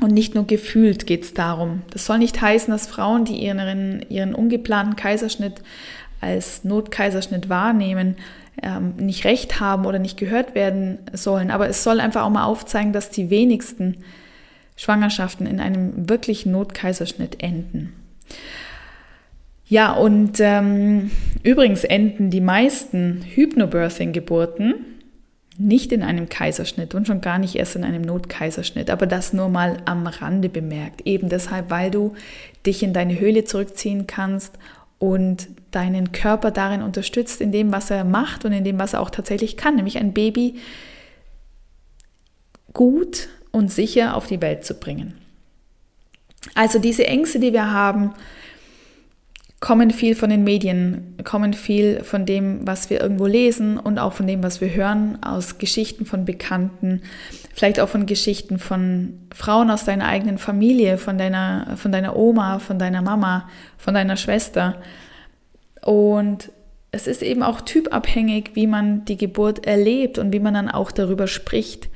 Und 0.00 0.12
nicht 0.12 0.34
nur 0.34 0.44
gefühlt 0.44 1.06
geht 1.06 1.22
es 1.22 1.32
darum. 1.32 1.82
Das 1.90 2.04
soll 2.06 2.18
nicht 2.18 2.40
heißen, 2.40 2.72
dass 2.72 2.88
Frauen, 2.88 3.24
die 3.24 3.36
ihren, 3.36 4.04
ihren 4.08 4.34
ungeplanten 4.34 4.96
Kaiserschnitt 4.96 5.62
als 6.20 6.64
Notkaiserschnitt 6.64 7.48
wahrnehmen, 7.48 8.16
ähm, 8.60 8.96
nicht 8.96 9.24
recht 9.24 9.60
haben 9.60 9.86
oder 9.86 9.98
nicht 9.98 10.16
gehört 10.16 10.54
werden 10.54 10.98
sollen. 11.12 11.50
Aber 11.50 11.68
es 11.68 11.84
soll 11.84 12.00
einfach 12.00 12.24
auch 12.24 12.30
mal 12.30 12.44
aufzeigen, 12.44 12.92
dass 12.92 13.10
die 13.10 13.30
wenigsten 13.30 13.98
Schwangerschaften 14.76 15.46
in 15.46 15.60
einem 15.60 16.08
wirklichen 16.08 16.52
Notkaiserschnitt 16.52 17.42
enden. 17.42 17.92
Ja, 19.66 19.92
und 19.92 20.38
ähm, 20.40 21.10
übrigens 21.42 21.84
enden 21.84 22.30
die 22.30 22.40
meisten 22.40 23.22
Hypnobirthing-Geburten 23.34 24.74
nicht 25.58 25.92
in 25.92 26.02
einem 26.02 26.28
Kaiserschnitt 26.28 26.94
und 26.94 27.06
schon 27.06 27.20
gar 27.20 27.38
nicht 27.38 27.54
erst 27.54 27.76
in 27.76 27.84
einem 27.84 28.02
Notkaiserschnitt, 28.02 28.90
aber 28.90 29.06
das 29.06 29.32
nur 29.32 29.48
mal 29.48 29.78
am 29.84 30.06
Rande 30.06 30.48
bemerkt. 30.48 31.06
Eben 31.06 31.28
deshalb, 31.28 31.70
weil 31.70 31.90
du 31.90 32.14
dich 32.66 32.82
in 32.82 32.92
deine 32.92 33.18
Höhle 33.18 33.44
zurückziehen 33.44 34.06
kannst 34.06 34.58
und 34.98 35.48
deinen 35.74 36.12
Körper 36.12 36.50
darin 36.50 36.82
unterstützt, 36.82 37.40
in 37.40 37.52
dem, 37.52 37.72
was 37.72 37.90
er 37.90 38.04
macht 38.04 38.44
und 38.44 38.52
in 38.52 38.64
dem, 38.64 38.78
was 38.78 38.92
er 38.92 39.00
auch 39.00 39.10
tatsächlich 39.10 39.56
kann, 39.56 39.76
nämlich 39.76 39.98
ein 39.98 40.12
Baby 40.12 40.56
gut 42.72 43.28
und 43.50 43.70
sicher 43.70 44.16
auf 44.16 44.26
die 44.26 44.40
Welt 44.40 44.64
zu 44.64 44.74
bringen. 44.74 45.14
Also 46.54 46.78
diese 46.78 47.06
Ängste, 47.06 47.38
die 47.38 47.52
wir 47.52 47.70
haben, 47.70 48.12
kommen 49.62 49.92
viel 49.92 50.16
von 50.16 50.28
den 50.28 50.42
Medien, 50.42 51.16
kommen 51.22 51.54
viel 51.54 52.02
von 52.02 52.26
dem, 52.26 52.66
was 52.66 52.90
wir 52.90 53.00
irgendwo 53.00 53.26
lesen 53.26 53.78
und 53.78 54.00
auch 54.00 54.12
von 54.12 54.26
dem, 54.26 54.42
was 54.42 54.60
wir 54.60 54.74
hören 54.74 55.22
aus 55.22 55.58
Geschichten 55.58 56.04
von 56.04 56.24
Bekannten, 56.24 57.02
vielleicht 57.54 57.78
auch 57.78 57.88
von 57.88 58.06
Geschichten 58.06 58.58
von 58.58 59.20
Frauen 59.32 59.70
aus 59.70 59.84
deiner 59.84 60.06
eigenen 60.06 60.38
Familie, 60.38 60.98
von 60.98 61.16
deiner, 61.16 61.76
von 61.76 61.92
deiner 61.92 62.16
Oma, 62.16 62.58
von 62.58 62.80
deiner 62.80 63.02
Mama, 63.02 63.48
von 63.78 63.94
deiner 63.94 64.16
Schwester. 64.16 64.82
Und 65.84 66.50
es 66.90 67.06
ist 67.06 67.22
eben 67.22 67.42
auch 67.42 67.60
typabhängig, 67.62 68.50
wie 68.54 68.66
man 68.66 69.04
die 69.04 69.16
Geburt 69.16 69.66
erlebt 69.66 70.18
und 70.18 70.32
wie 70.32 70.40
man 70.40 70.54
dann 70.54 70.68
auch 70.68 70.92
darüber 70.92 71.26
spricht. 71.26 71.88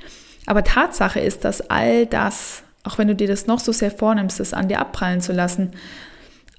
Aber 0.47 0.65
Tatsache 0.65 1.21
ist, 1.21 1.45
dass 1.45 1.71
all 1.71 2.07
das, 2.07 2.63
auch 2.85 2.99
wenn 2.99 3.09
du 3.09 3.15
dir 3.15 3.29
das 3.29 3.47
noch 3.47 3.61
so 3.61 3.73
sehr 3.73 3.91
vornimmst, 3.91 4.41
es 4.41 4.55
an 4.55 4.69
dir 4.69 4.81
abprallen 4.81 5.21
zu 5.21 5.33
lassen, 5.33 5.73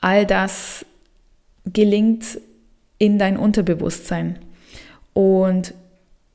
all 0.02 0.26
das 0.26 0.86
gelingt 1.66 2.40
in 3.00 3.18
dein 3.18 3.38
Unterbewusstsein. 3.38 4.40
Und 5.14 5.74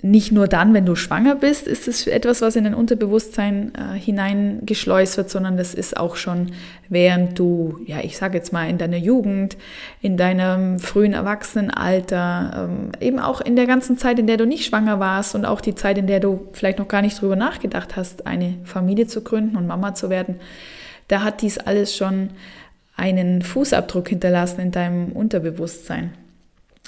nicht 0.04 0.32
nur 0.32 0.48
dann, 0.48 0.74
wenn 0.74 0.84
du 0.84 0.96
schwanger 0.96 1.36
bist, 1.36 1.68
ist 1.68 1.86
es 1.86 2.08
etwas, 2.08 2.42
was 2.42 2.56
in 2.56 2.64
dein 2.64 2.74
Unterbewusstsein 2.74 3.72
äh, 3.74 3.96
hineingeschleust 3.96 5.16
wird, 5.16 5.30
sondern 5.30 5.56
das 5.56 5.74
ist 5.74 5.96
auch 5.96 6.16
schon 6.16 6.50
während 6.88 7.38
du, 7.38 7.78
ja, 7.86 8.00
ich 8.02 8.16
sage 8.16 8.36
jetzt 8.36 8.52
mal 8.52 8.68
in 8.68 8.78
deiner 8.78 8.96
Jugend, 8.96 9.56
in 10.00 10.16
deinem 10.16 10.80
frühen 10.80 11.12
Erwachsenenalter, 11.12 12.68
ähm, 12.68 12.92
eben 13.00 13.20
auch 13.20 13.40
in 13.40 13.54
der 13.54 13.66
ganzen 13.66 13.96
Zeit, 13.96 14.18
in 14.18 14.26
der 14.26 14.36
du 14.36 14.44
nicht 14.44 14.66
schwanger 14.66 14.98
warst 14.98 15.36
und 15.36 15.44
auch 15.44 15.60
die 15.60 15.76
Zeit, 15.76 15.98
in 15.98 16.08
der 16.08 16.18
du 16.18 16.48
vielleicht 16.52 16.80
noch 16.80 16.88
gar 16.88 17.02
nicht 17.02 17.20
drüber 17.20 17.36
nachgedacht 17.36 17.94
hast, 17.94 18.26
eine 18.26 18.56
Familie 18.64 19.06
zu 19.06 19.22
gründen 19.22 19.56
und 19.56 19.68
Mama 19.68 19.94
zu 19.94 20.10
werden, 20.10 20.40
da 21.06 21.22
hat 21.22 21.42
dies 21.42 21.58
alles 21.58 21.96
schon 21.96 22.30
einen 22.96 23.42
Fußabdruck 23.42 24.08
hinterlassen 24.08 24.60
in 24.60 24.70
deinem 24.72 25.12
Unterbewusstsein. 25.12 26.12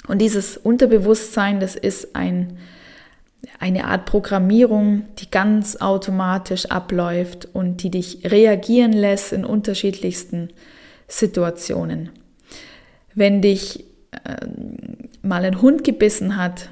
Und 0.07 0.19
dieses 0.19 0.57
Unterbewusstsein, 0.57 1.59
das 1.59 1.75
ist 1.75 2.15
ein, 2.15 2.57
eine 3.59 3.85
Art 3.85 4.05
Programmierung, 4.05 5.03
die 5.19 5.29
ganz 5.29 5.77
automatisch 5.77 6.67
abläuft 6.67 7.47
und 7.53 7.83
die 7.83 7.91
dich 7.91 8.31
reagieren 8.31 8.93
lässt 8.93 9.33
in 9.33 9.45
unterschiedlichsten 9.45 10.49
Situationen. 11.07 12.09
Wenn 13.13 13.41
dich 13.41 13.85
äh, 14.11 14.47
mal 15.21 15.45
ein 15.45 15.61
Hund 15.61 15.83
gebissen 15.83 16.37
hat, 16.37 16.69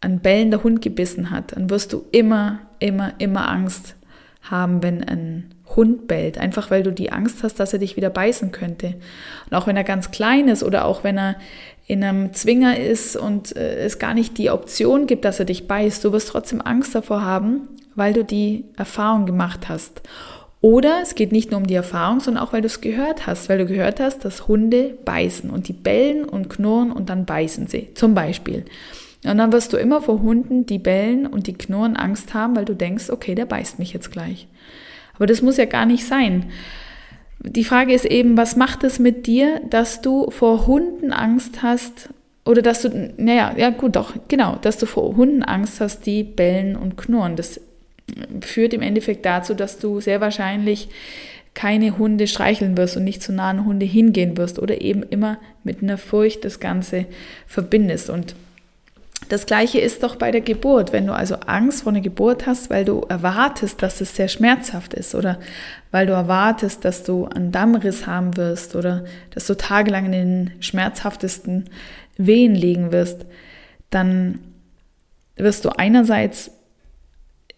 ein 0.00 0.20
bellender 0.20 0.62
Hund 0.62 0.82
gebissen 0.82 1.30
hat, 1.30 1.56
dann 1.56 1.70
wirst 1.70 1.92
du 1.92 2.04
immer, 2.12 2.60
immer, 2.78 3.14
immer 3.18 3.48
Angst 3.48 3.94
haben, 4.42 4.82
wenn 4.82 5.04
ein 5.04 5.54
Hund 5.76 6.08
bellt, 6.08 6.38
einfach 6.38 6.70
weil 6.70 6.82
du 6.82 6.92
die 6.92 7.12
Angst 7.12 7.42
hast, 7.42 7.58
dass 7.60 7.72
er 7.72 7.78
dich 7.78 7.96
wieder 7.96 8.10
beißen 8.10 8.52
könnte. 8.52 8.94
Und 9.48 9.56
auch 9.56 9.66
wenn 9.66 9.76
er 9.76 9.84
ganz 9.84 10.10
klein 10.10 10.48
ist 10.48 10.62
oder 10.62 10.84
auch 10.84 11.04
wenn 11.04 11.18
er 11.18 11.36
in 11.86 12.04
einem 12.04 12.32
Zwinger 12.32 12.78
ist 12.78 13.16
und 13.16 13.56
äh, 13.56 13.84
es 13.84 13.98
gar 13.98 14.14
nicht 14.14 14.38
die 14.38 14.50
Option 14.50 15.06
gibt, 15.06 15.24
dass 15.24 15.38
er 15.38 15.44
dich 15.44 15.66
beißt, 15.66 16.04
du 16.04 16.12
wirst 16.12 16.28
trotzdem 16.28 16.60
Angst 16.60 16.94
davor 16.94 17.22
haben, 17.22 17.68
weil 17.94 18.12
du 18.12 18.24
die 18.24 18.64
Erfahrung 18.76 19.26
gemacht 19.26 19.68
hast. 19.68 20.02
Oder 20.60 21.00
es 21.02 21.16
geht 21.16 21.32
nicht 21.32 21.50
nur 21.50 21.58
um 21.58 21.66
die 21.66 21.74
Erfahrung, 21.74 22.20
sondern 22.20 22.44
auch, 22.44 22.52
weil 22.52 22.60
du 22.60 22.68
es 22.68 22.80
gehört 22.80 23.26
hast, 23.26 23.48
weil 23.48 23.58
du 23.58 23.66
gehört 23.66 23.98
hast, 23.98 24.24
dass 24.24 24.46
Hunde 24.46 24.94
beißen 25.04 25.50
und 25.50 25.66
die 25.66 25.72
bellen 25.72 26.24
und 26.24 26.48
knurren 26.48 26.92
und 26.92 27.10
dann 27.10 27.26
beißen 27.26 27.66
sie, 27.66 27.88
zum 27.94 28.14
Beispiel. 28.14 28.64
Und 29.24 29.38
dann 29.38 29.52
wirst 29.52 29.72
du 29.72 29.76
immer 29.76 30.00
vor 30.00 30.22
Hunden, 30.22 30.64
die 30.64 30.78
bellen 30.78 31.26
und 31.26 31.48
die 31.48 31.52
knurren, 31.52 31.96
Angst 31.96 32.32
haben, 32.32 32.54
weil 32.54 32.64
du 32.64 32.74
denkst, 32.74 33.10
okay, 33.10 33.34
der 33.34 33.46
beißt 33.46 33.80
mich 33.80 33.92
jetzt 33.92 34.12
gleich. 34.12 34.46
Aber 35.14 35.26
das 35.26 35.42
muss 35.42 35.56
ja 35.56 35.64
gar 35.64 35.84
nicht 35.84 36.06
sein. 36.06 36.46
Die 37.44 37.64
Frage 37.64 37.92
ist 37.92 38.04
eben, 38.04 38.36
was 38.36 38.56
macht 38.56 38.84
es 38.84 38.98
mit 38.98 39.26
dir, 39.26 39.60
dass 39.68 40.00
du 40.00 40.30
vor 40.30 40.66
Hunden 40.66 41.12
Angst 41.12 41.62
hast 41.62 42.10
oder 42.44 42.62
dass 42.62 42.82
du, 42.82 43.12
naja, 43.16 43.54
ja 43.56 43.70
gut, 43.70 43.96
doch, 43.96 44.14
genau, 44.28 44.56
dass 44.62 44.78
du 44.78 44.86
vor 44.86 45.16
Hunden 45.16 45.42
Angst 45.42 45.80
hast, 45.80 46.06
die 46.06 46.22
bellen 46.22 46.76
und 46.76 46.96
knurren. 46.96 47.36
Das 47.36 47.60
führt 48.40 48.74
im 48.74 48.82
Endeffekt 48.82 49.24
dazu, 49.24 49.54
dass 49.54 49.78
du 49.78 50.00
sehr 50.00 50.20
wahrscheinlich 50.20 50.88
keine 51.54 51.98
Hunde 51.98 52.26
streicheln 52.26 52.76
wirst 52.76 52.96
und 52.96 53.04
nicht 53.04 53.22
zu 53.22 53.32
nahen 53.32 53.64
Hunde 53.64 53.86
hingehen 53.86 54.36
wirst 54.36 54.58
oder 54.58 54.80
eben 54.80 55.02
immer 55.02 55.38
mit 55.64 55.82
einer 55.82 55.98
Furcht 55.98 56.44
das 56.44 56.60
Ganze 56.60 57.06
verbindest. 57.46 58.08
Und 58.08 58.34
das 59.32 59.46
gleiche 59.46 59.80
ist 59.80 60.02
doch 60.02 60.16
bei 60.16 60.30
der 60.30 60.42
Geburt. 60.42 60.92
Wenn 60.92 61.06
du 61.06 61.14
also 61.14 61.36
Angst 61.36 61.84
vor 61.84 61.92
einer 61.92 62.02
Geburt 62.02 62.46
hast, 62.46 62.68
weil 62.68 62.84
du 62.84 63.00
erwartest, 63.08 63.80
dass 63.80 64.02
es 64.02 64.14
sehr 64.14 64.28
schmerzhaft 64.28 64.92
ist 64.92 65.14
oder 65.14 65.40
weil 65.90 66.06
du 66.06 66.12
erwartest, 66.12 66.84
dass 66.84 67.02
du 67.02 67.24
einen 67.24 67.50
Dammriss 67.50 68.06
haben 68.06 68.36
wirst 68.36 68.76
oder 68.76 69.06
dass 69.30 69.46
du 69.46 69.56
tagelang 69.56 70.04
in 70.04 70.12
den 70.12 70.50
schmerzhaftesten 70.60 71.70
Wehen 72.18 72.54
liegen 72.54 72.92
wirst, 72.92 73.24
dann 73.88 74.38
wirst 75.36 75.64
du 75.64 75.70
einerseits 75.70 76.50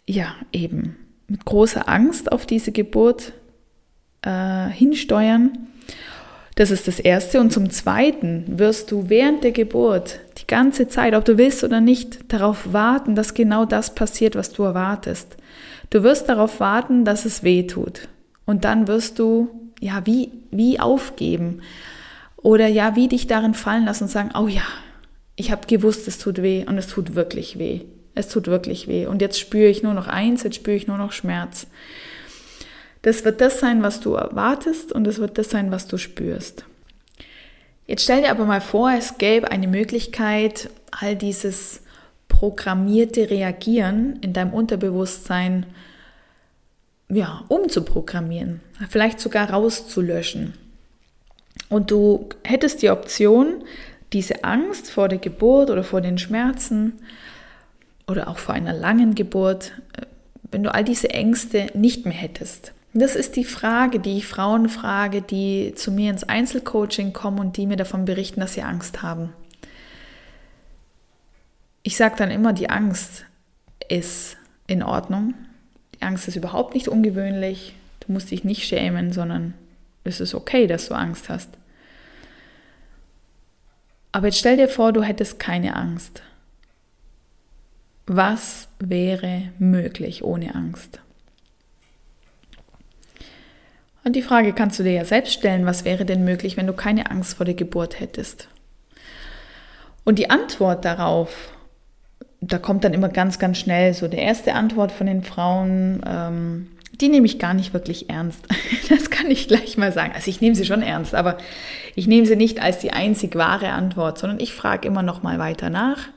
ja 0.06 0.32
eben 0.52 0.94
mit 1.26 1.44
großer 1.44 1.88
Angst 1.88 2.30
auf 2.30 2.46
diese 2.46 2.70
Geburt 2.70 3.32
äh, 4.22 4.68
hinsteuern. 4.68 5.58
Das 6.54 6.70
ist 6.70 6.86
das 6.86 7.00
Erste. 7.00 7.40
Und 7.40 7.52
zum 7.52 7.70
Zweiten 7.70 8.44
wirst 8.46 8.90
du 8.90 9.08
während 9.08 9.44
der 9.44 9.52
Geburt 9.52 10.20
die 10.38 10.46
ganze 10.46 10.88
Zeit, 10.88 11.14
ob 11.14 11.24
du 11.24 11.36
willst 11.38 11.64
oder 11.64 11.80
nicht, 11.80 12.32
darauf 12.32 12.72
warten, 12.72 13.14
dass 13.14 13.34
genau 13.34 13.64
das 13.64 13.94
passiert, 13.94 14.36
was 14.36 14.52
du 14.52 14.62
erwartest. 14.62 15.36
Du 15.90 16.02
wirst 16.02 16.28
darauf 16.28 16.60
warten, 16.60 17.04
dass 17.04 17.24
es 17.24 17.42
weh 17.42 17.66
tut. 17.66 18.08
Und 18.46 18.64
dann 18.64 18.88
wirst 18.88 19.18
du, 19.18 19.48
ja, 19.80 20.02
wie, 20.04 20.30
wie 20.50 20.78
aufgeben. 20.78 21.62
Oder 22.36 22.68
ja, 22.68 22.94
wie 22.94 23.08
dich 23.08 23.26
darin 23.26 23.54
fallen 23.54 23.86
lassen 23.86 24.04
und 24.04 24.10
sagen, 24.10 24.30
oh 24.38 24.48
ja, 24.48 24.62
ich 25.36 25.50
habe 25.50 25.66
gewusst, 25.66 26.06
es 26.06 26.18
tut 26.18 26.42
weh 26.42 26.64
und 26.66 26.78
es 26.78 26.86
tut 26.86 27.14
wirklich 27.14 27.58
weh. 27.58 27.80
Es 28.14 28.28
tut 28.28 28.46
wirklich 28.46 28.86
weh. 28.86 29.06
Und 29.06 29.20
jetzt 29.20 29.40
spüre 29.40 29.68
ich 29.68 29.82
nur 29.82 29.94
noch 29.94 30.06
eins, 30.06 30.44
jetzt 30.44 30.56
spüre 30.56 30.76
ich 30.76 30.86
nur 30.86 30.98
noch 30.98 31.10
Schmerz. 31.10 31.66
Das 33.04 33.22
wird 33.26 33.42
das 33.42 33.60
sein, 33.60 33.82
was 33.82 34.00
du 34.00 34.14
erwartest 34.14 34.90
und 34.90 35.06
es 35.06 35.18
wird 35.18 35.36
das 35.36 35.50
sein, 35.50 35.70
was 35.70 35.86
du 35.86 35.98
spürst. 35.98 36.64
Jetzt 37.86 38.04
stell 38.04 38.22
dir 38.22 38.30
aber 38.30 38.46
mal 38.46 38.62
vor, 38.62 38.92
es 38.92 39.18
gäbe 39.18 39.50
eine 39.50 39.68
Möglichkeit, 39.68 40.70
all 40.90 41.14
dieses 41.14 41.82
programmierte 42.28 43.28
Reagieren 43.28 44.18
in 44.22 44.32
deinem 44.32 44.54
Unterbewusstsein 44.54 45.66
ja, 47.10 47.44
umzuprogrammieren, 47.48 48.62
vielleicht 48.88 49.20
sogar 49.20 49.50
rauszulöschen. 49.50 50.54
Und 51.68 51.90
du 51.90 52.30
hättest 52.42 52.80
die 52.80 52.88
Option, 52.88 53.64
diese 54.14 54.44
Angst 54.44 54.90
vor 54.90 55.08
der 55.08 55.18
Geburt 55.18 55.68
oder 55.68 55.84
vor 55.84 56.00
den 56.00 56.16
Schmerzen 56.16 56.94
oder 58.06 58.28
auch 58.28 58.38
vor 58.38 58.54
einer 58.54 58.72
langen 58.72 59.14
Geburt, 59.14 59.72
äh, 59.92 60.06
wenn 60.50 60.62
du 60.62 60.72
all 60.72 60.84
diese 60.84 61.10
Ängste 61.10 61.66
nicht 61.74 62.06
mehr 62.06 62.14
hättest. 62.14 62.72
Das 62.96 63.16
ist 63.16 63.34
die 63.34 63.44
Frage, 63.44 63.98
die 63.98 64.18
ich 64.18 64.26
Frauen 64.28 64.68
frage, 64.68 65.20
die 65.20 65.74
zu 65.74 65.90
mir 65.90 66.10
ins 66.10 66.22
Einzelcoaching 66.22 67.12
kommen 67.12 67.40
und 67.40 67.56
die 67.56 67.66
mir 67.66 67.76
davon 67.76 68.04
berichten, 68.04 68.38
dass 68.38 68.54
sie 68.54 68.62
Angst 68.62 69.02
haben. 69.02 69.32
Ich 71.82 71.96
sage 71.96 72.14
dann 72.16 72.30
immer, 72.30 72.52
die 72.52 72.70
Angst 72.70 73.26
ist 73.88 74.36
in 74.68 74.84
Ordnung. 74.84 75.34
Die 75.96 76.02
Angst 76.02 76.28
ist 76.28 76.36
überhaupt 76.36 76.74
nicht 76.74 76.86
ungewöhnlich. 76.86 77.74
Du 77.98 78.12
musst 78.12 78.30
dich 78.30 78.44
nicht 78.44 78.62
schämen, 78.62 79.12
sondern 79.12 79.54
es 80.04 80.20
ist 80.20 80.34
okay, 80.34 80.68
dass 80.68 80.86
du 80.86 80.94
Angst 80.94 81.28
hast. 81.28 81.50
Aber 84.12 84.28
jetzt 84.28 84.38
stell 84.38 84.56
dir 84.56 84.68
vor, 84.68 84.92
du 84.92 85.02
hättest 85.02 85.40
keine 85.40 85.74
Angst. 85.74 86.22
Was 88.06 88.68
wäre 88.78 89.50
möglich 89.58 90.22
ohne 90.22 90.54
Angst? 90.54 91.00
Und 94.04 94.14
die 94.14 94.22
Frage 94.22 94.52
kannst 94.52 94.78
du 94.78 94.82
dir 94.82 94.92
ja 94.92 95.04
selbst 95.04 95.32
stellen, 95.32 95.64
was 95.64 95.84
wäre 95.84 96.04
denn 96.04 96.24
möglich, 96.24 96.56
wenn 96.56 96.66
du 96.66 96.74
keine 96.74 97.10
Angst 97.10 97.36
vor 97.36 97.46
der 97.46 97.54
Geburt 97.54 98.00
hättest? 98.00 98.48
Und 100.04 100.18
die 100.18 100.28
Antwort 100.28 100.84
darauf, 100.84 101.52
da 102.42 102.58
kommt 102.58 102.84
dann 102.84 102.92
immer 102.92 103.08
ganz, 103.08 103.38
ganz 103.38 103.58
schnell 103.58 103.94
so 103.94 104.06
die 104.06 104.18
erste 104.18 104.52
Antwort 104.52 104.92
von 104.92 105.06
den 105.06 105.22
Frauen, 105.22 106.02
ähm, 106.06 106.68
die 107.00 107.08
nehme 107.08 107.26
ich 107.26 107.38
gar 107.38 107.54
nicht 107.54 107.72
wirklich 107.72 108.10
ernst. 108.10 108.46
Das 108.90 109.08
kann 109.08 109.30
ich 109.30 109.48
gleich 109.48 109.78
mal 109.78 109.92
sagen. 109.92 110.12
Also 110.14 110.28
ich 110.28 110.42
nehme 110.42 110.54
sie 110.54 110.66
schon 110.66 110.82
ernst, 110.82 111.14
aber 111.14 111.38
ich 111.94 112.06
nehme 112.06 112.26
sie 112.26 112.36
nicht 112.36 112.60
als 112.60 112.80
die 112.80 112.92
einzig 112.92 113.34
wahre 113.34 113.70
Antwort, 113.70 114.18
sondern 114.18 114.40
ich 114.40 114.52
frage 114.52 114.86
immer 114.86 115.02
noch 115.02 115.22
mal 115.22 115.38
weiter 115.38 115.70
nach. 115.70 116.08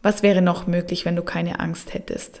Was 0.00 0.22
wäre 0.22 0.40
noch 0.40 0.68
möglich, 0.68 1.04
wenn 1.04 1.16
du 1.16 1.22
keine 1.22 1.58
Angst 1.58 1.92
hättest? 1.94 2.40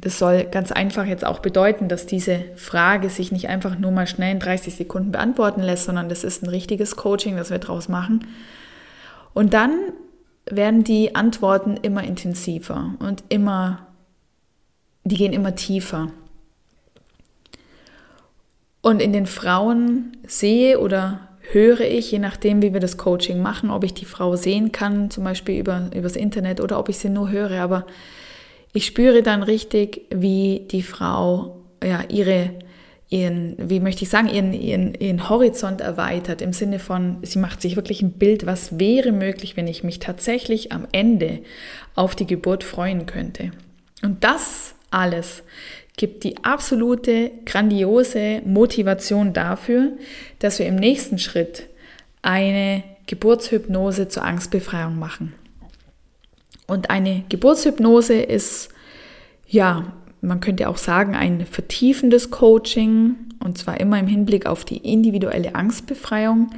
Das 0.00 0.18
soll 0.18 0.44
ganz 0.44 0.72
einfach 0.72 1.04
jetzt 1.04 1.26
auch 1.26 1.40
bedeuten, 1.40 1.88
dass 1.88 2.06
diese 2.06 2.44
Frage 2.56 3.10
sich 3.10 3.32
nicht 3.32 3.48
einfach 3.48 3.78
nur 3.78 3.90
mal 3.90 4.06
schnell 4.06 4.32
in 4.32 4.40
30 4.40 4.74
Sekunden 4.74 5.12
beantworten 5.12 5.60
lässt, 5.60 5.84
sondern 5.84 6.08
das 6.08 6.24
ist 6.24 6.42
ein 6.42 6.48
richtiges 6.48 6.96
Coaching, 6.96 7.36
das 7.36 7.50
wir 7.50 7.58
draus 7.58 7.88
machen. 7.88 8.26
Und 9.34 9.52
dann 9.52 9.72
werden 10.46 10.84
die 10.84 11.14
Antworten 11.14 11.76
immer 11.76 12.02
intensiver 12.02 12.94
und 12.98 13.24
immer, 13.28 13.86
die 15.04 15.16
gehen 15.16 15.34
immer 15.34 15.54
tiefer. 15.54 16.08
Und 18.82 19.02
in 19.02 19.12
den 19.12 19.26
Frauen 19.26 20.12
sehe 20.26 20.80
oder 20.80 21.28
höre 21.52 21.80
ich, 21.80 22.10
je 22.10 22.18
nachdem, 22.18 22.62
wie 22.62 22.72
wir 22.72 22.80
das 22.80 22.96
Coaching 22.96 23.42
machen, 23.42 23.70
ob 23.70 23.84
ich 23.84 23.92
die 23.92 24.04
Frau 24.06 24.36
sehen 24.36 24.72
kann, 24.72 25.10
zum 25.10 25.24
Beispiel 25.24 25.58
über, 25.58 25.90
übers 25.94 26.16
Internet 26.16 26.60
oder 26.60 26.78
ob 26.78 26.88
ich 26.88 26.98
sie 26.98 27.10
nur 27.10 27.30
höre. 27.30 27.60
Aber 27.60 27.86
ich 28.72 28.86
spüre 28.86 29.22
dann 29.22 29.42
richtig, 29.42 30.02
wie 30.10 30.66
die 30.70 30.82
Frau 30.82 31.56
ja, 31.82 32.04
ihre, 32.08 32.50
ihren, 33.08 33.56
wie 33.58 33.80
möchte 33.80 34.04
ich 34.04 34.10
sagen, 34.10 34.28
ihren, 34.28 34.52
ihren, 34.52 34.94
ihren 34.94 35.28
Horizont 35.28 35.80
erweitert, 35.80 36.42
im 36.42 36.52
Sinne 36.52 36.78
von, 36.78 37.18
sie 37.22 37.38
macht 37.38 37.60
sich 37.60 37.76
wirklich 37.76 38.02
ein 38.02 38.12
Bild, 38.12 38.46
was 38.46 38.78
wäre 38.78 39.12
möglich, 39.12 39.56
wenn 39.56 39.66
ich 39.66 39.82
mich 39.82 39.98
tatsächlich 39.98 40.72
am 40.72 40.86
Ende 40.92 41.40
auf 41.94 42.14
die 42.14 42.26
Geburt 42.26 42.62
freuen 42.62 43.06
könnte. 43.06 43.50
Und 44.02 44.22
das 44.24 44.74
alles 44.90 45.42
gibt 45.96 46.24
die 46.24 46.44
absolute 46.44 47.30
grandiose 47.44 48.40
Motivation 48.44 49.32
dafür, 49.32 49.92
dass 50.38 50.58
wir 50.58 50.66
im 50.66 50.76
nächsten 50.76 51.18
Schritt 51.18 51.66
eine 52.22 52.82
Geburtshypnose 53.06 54.08
zur 54.08 54.24
Angstbefreiung 54.24 54.98
machen. 54.98 55.34
Und 56.70 56.88
eine 56.88 57.24
Geburtshypnose 57.28 58.14
ist, 58.14 58.68
ja, 59.48 59.92
man 60.20 60.38
könnte 60.40 60.68
auch 60.68 60.76
sagen, 60.76 61.16
ein 61.16 61.44
vertiefendes 61.44 62.30
Coaching 62.30 63.16
und 63.42 63.58
zwar 63.58 63.80
immer 63.80 63.98
im 63.98 64.06
Hinblick 64.06 64.46
auf 64.46 64.64
die 64.64 64.76
individuelle 64.76 65.54
Angstbefreiung. 65.56 66.50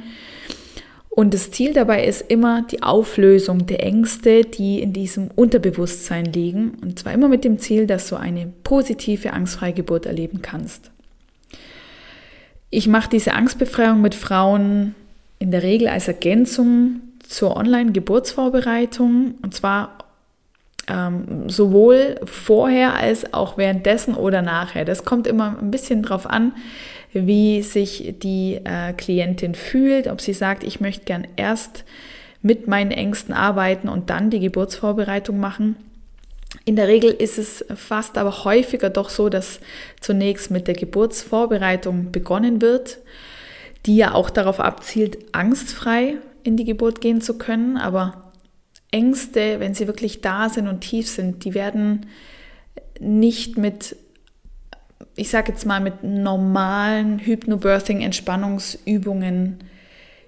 Und 1.09 1.33
das 1.33 1.49
Ziel 1.51 1.73
dabei 1.73 2.05
ist 2.05 2.29
immer 2.29 2.61
die 2.63 2.83
Auflösung 2.83 3.65
der 3.65 3.83
Ängste, 3.83 4.41
die 4.41 4.81
in 4.81 4.93
diesem 4.93 5.29
Unterbewusstsein 5.35 6.25
liegen. 6.25 6.73
Und 6.81 6.99
zwar 6.99 7.13
immer 7.13 7.27
mit 7.27 7.43
dem 7.43 7.57
Ziel, 7.59 7.87
dass 7.87 8.09
du 8.09 8.15
eine 8.15 8.51
positive, 8.63 9.33
angstfreie 9.33 9.73
Geburt 9.73 10.05
erleben 10.05 10.41
kannst. 10.41 10.91
Ich 12.69 12.87
mache 12.87 13.09
diese 13.09 13.33
Angstbefreiung 13.33 14.01
mit 14.01 14.15
Frauen 14.15 14.95
in 15.39 15.51
der 15.51 15.63
Regel 15.63 15.87
als 15.87 16.07
Ergänzung 16.07 17.01
zur 17.27 17.55
Online-Geburtsvorbereitung. 17.55 19.35
Und 19.41 19.53
zwar 19.53 20.02
ähm, 20.87 21.49
sowohl 21.49 22.19
vorher 22.25 22.95
als 22.95 23.33
auch 23.33 23.57
währenddessen 23.57 24.15
oder 24.15 24.41
nachher. 24.41 24.85
Das 24.85 25.05
kommt 25.05 25.27
immer 25.27 25.57
ein 25.59 25.71
bisschen 25.71 26.03
drauf 26.03 26.29
an, 26.29 26.53
wie 27.13 27.61
sich 27.61 28.15
die 28.21 28.59
äh, 28.63 28.93
Klientin 28.93 29.55
fühlt, 29.55 30.07
ob 30.07 30.19
sie 30.19 30.33
sagt, 30.33 30.63
ich 30.63 30.81
möchte 30.81 31.05
gern 31.05 31.27
erst 31.35 31.85
mit 32.41 32.67
meinen 32.67 32.91
Ängsten 32.91 33.33
arbeiten 33.33 33.87
und 33.87 34.09
dann 34.09 34.29
die 34.29 34.39
Geburtsvorbereitung 34.39 35.39
machen. 35.39 35.77
In 36.65 36.75
der 36.75 36.87
Regel 36.87 37.11
ist 37.11 37.37
es 37.37 37.65
fast 37.75 38.17
aber 38.17 38.43
häufiger 38.43 38.89
doch 38.89 39.09
so, 39.09 39.29
dass 39.29 39.59
zunächst 40.01 40.51
mit 40.51 40.67
der 40.67 40.75
Geburtsvorbereitung 40.75 42.11
begonnen 42.11 42.61
wird, 42.61 42.99
die 43.85 43.97
ja 43.97 44.13
auch 44.13 44.29
darauf 44.29 44.59
abzielt, 44.59 45.17
angstfrei 45.31 46.15
in 46.43 46.57
die 46.57 46.65
Geburt 46.65 47.01
gehen 47.01 47.21
zu 47.21 47.37
können. 47.37 47.77
Aber 47.77 48.32
Ängste, 48.93 49.59
wenn 49.59 49.73
sie 49.73 49.87
wirklich 49.87 50.21
da 50.21 50.47
sind 50.49 50.67
und 50.67 50.81
tief 50.81 51.09
sind, 51.09 51.43
die 51.43 51.53
werden 51.53 52.05
nicht 52.99 53.57
mit, 53.57 53.95
ich 55.15 55.29
sage 55.29 55.51
jetzt 55.51 55.65
mal, 55.65 55.81
mit 55.81 56.03
normalen 56.03 57.19
Hypnobirthing-Entspannungsübungen 57.19 59.59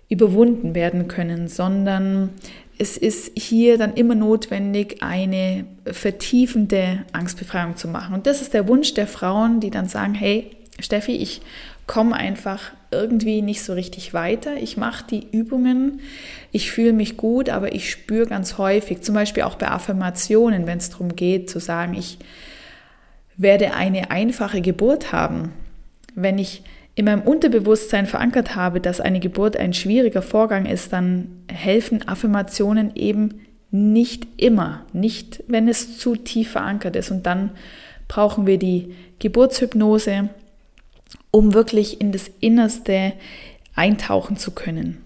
überwunden 0.09 0.75
werden 0.75 1.07
können, 1.07 1.47
sondern 1.47 2.31
es 2.77 2.97
ist 2.97 3.31
hier 3.37 3.77
dann 3.77 3.93
immer 3.93 4.15
notwendig, 4.15 5.01
eine 5.01 5.63
vertiefende 5.85 7.05
Angstbefreiung 7.13 7.77
zu 7.77 7.87
machen. 7.87 8.13
Und 8.13 8.27
das 8.27 8.41
ist 8.41 8.53
der 8.53 8.67
Wunsch 8.67 8.93
der 8.93 9.07
Frauen, 9.07 9.61
die 9.61 9.69
dann 9.69 9.87
sagen, 9.87 10.13
hey, 10.13 10.51
Steffi, 10.79 11.13
ich 11.13 11.39
komme 11.87 12.15
einfach 12.15 12.71
irgendwie 12.91 13.41
nicht 13.41 13.63
so 13.63 13.73
richtig 13.73 14.13
weiter. 14.13 14.57
Ich 14.57 14.77
mache 14.77 15.05
die 15.09 15.27
Übungen, 15.31 16.01
ich 16.51 16.71
fühle 16.71 16.93
mich 16.93 17.17
gut, 17.17 17.49
aber 17.49 17.73
ich 17.73 17.91
spüre 17.91 18.27
ganz 18.27 18.57
häufig, 18.57 19.01
zum 19.01 19.15
Beispiel 19.15 19.43
auch 19.43 19.55
bei 19.55 19.67
Affirmationen, 19.67 20.65
wenn 20.65 20.77
es 20.77 20.89
darum 20.89 21.15
geht, 21.15 21.49
zu 21.49 21.59
sagen, 21.59 21.93
ich 21.93 22.17
werde 23.37 23.73
eine 23.73 24.11
einfache 24.11 24.61
Geburt 24.61 25.11
haben. 25.11 25.51
Wenn 26.15 26.39
ich 26.39 26.63
in 26.95 27.05
meinem 27.05 27.21
Unterbewusstsein 27.21 28.05
verankert 28.05 28.55
habe, 28.55 28.79
dass 28.79 29.01
eine 29.01 29.19
Geburt 29.19 29.57
ein 29.57 29.73
schwieriger 29.73 30.21
Vorgang 30.21 30.65
ist, 30.65 30.93
dann 30.93 31.43
helfen 31.51 32.07
Affirmationen 32.07 32.95
eben 32.95 33.41
nicht 33.69 34.25
immer, 34.37 34.85
nicht 34.93 35.43
wenn 35.47 35.67
es 35.67 35.97
zu 35.97 36.15
tief 36.15 36.51
verankert 36.51 36.95
ist. 36.95 37.11
Und 37.11 37.25
dann 37.25 37.51
brauchen 38.07 38.47
wir 38.47 38.57
die 38.57 38.95
Geburtshypnose, 39.19 40.29
um 41.31 41.53
wirklich 41.53 42.01
in 42.01 42.11
das 42.11 42.29
Innerste 42.39 43.13
eintauchen 43.75 44.37
zu 44.37 44.51
können. 44.51 45.01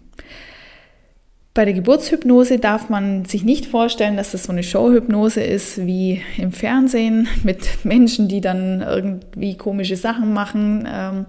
Bei 1.56 1.66
der 1.66 1.74
Geburtshypnose 1.74 2.60
darf 2.60 2.90
man 2.90 3.26
sich 3.26 3.44
nicht 3.44 3.66
vorstellen, 3.66 4.16
dass 4.16 4.32
das 4.32 4.44
so 4.44 4.52
eine 4.52 4.64
Showhypnose 4.64 5.42
ist 5.42 5.86
wie 5.86 6.22
im 6.38 6.52
Fernsehen 6.52 7.28
mit 7.44 7.84
Menschen, 7.84 8.28
die 8.28 8.40
dann 8.40 8.82
irgendwie 8.82 9.58
komische 9.58 9.98
Sachen 9.98 10.32
machen, 10.32 10.88
ähm, 10.90 11.26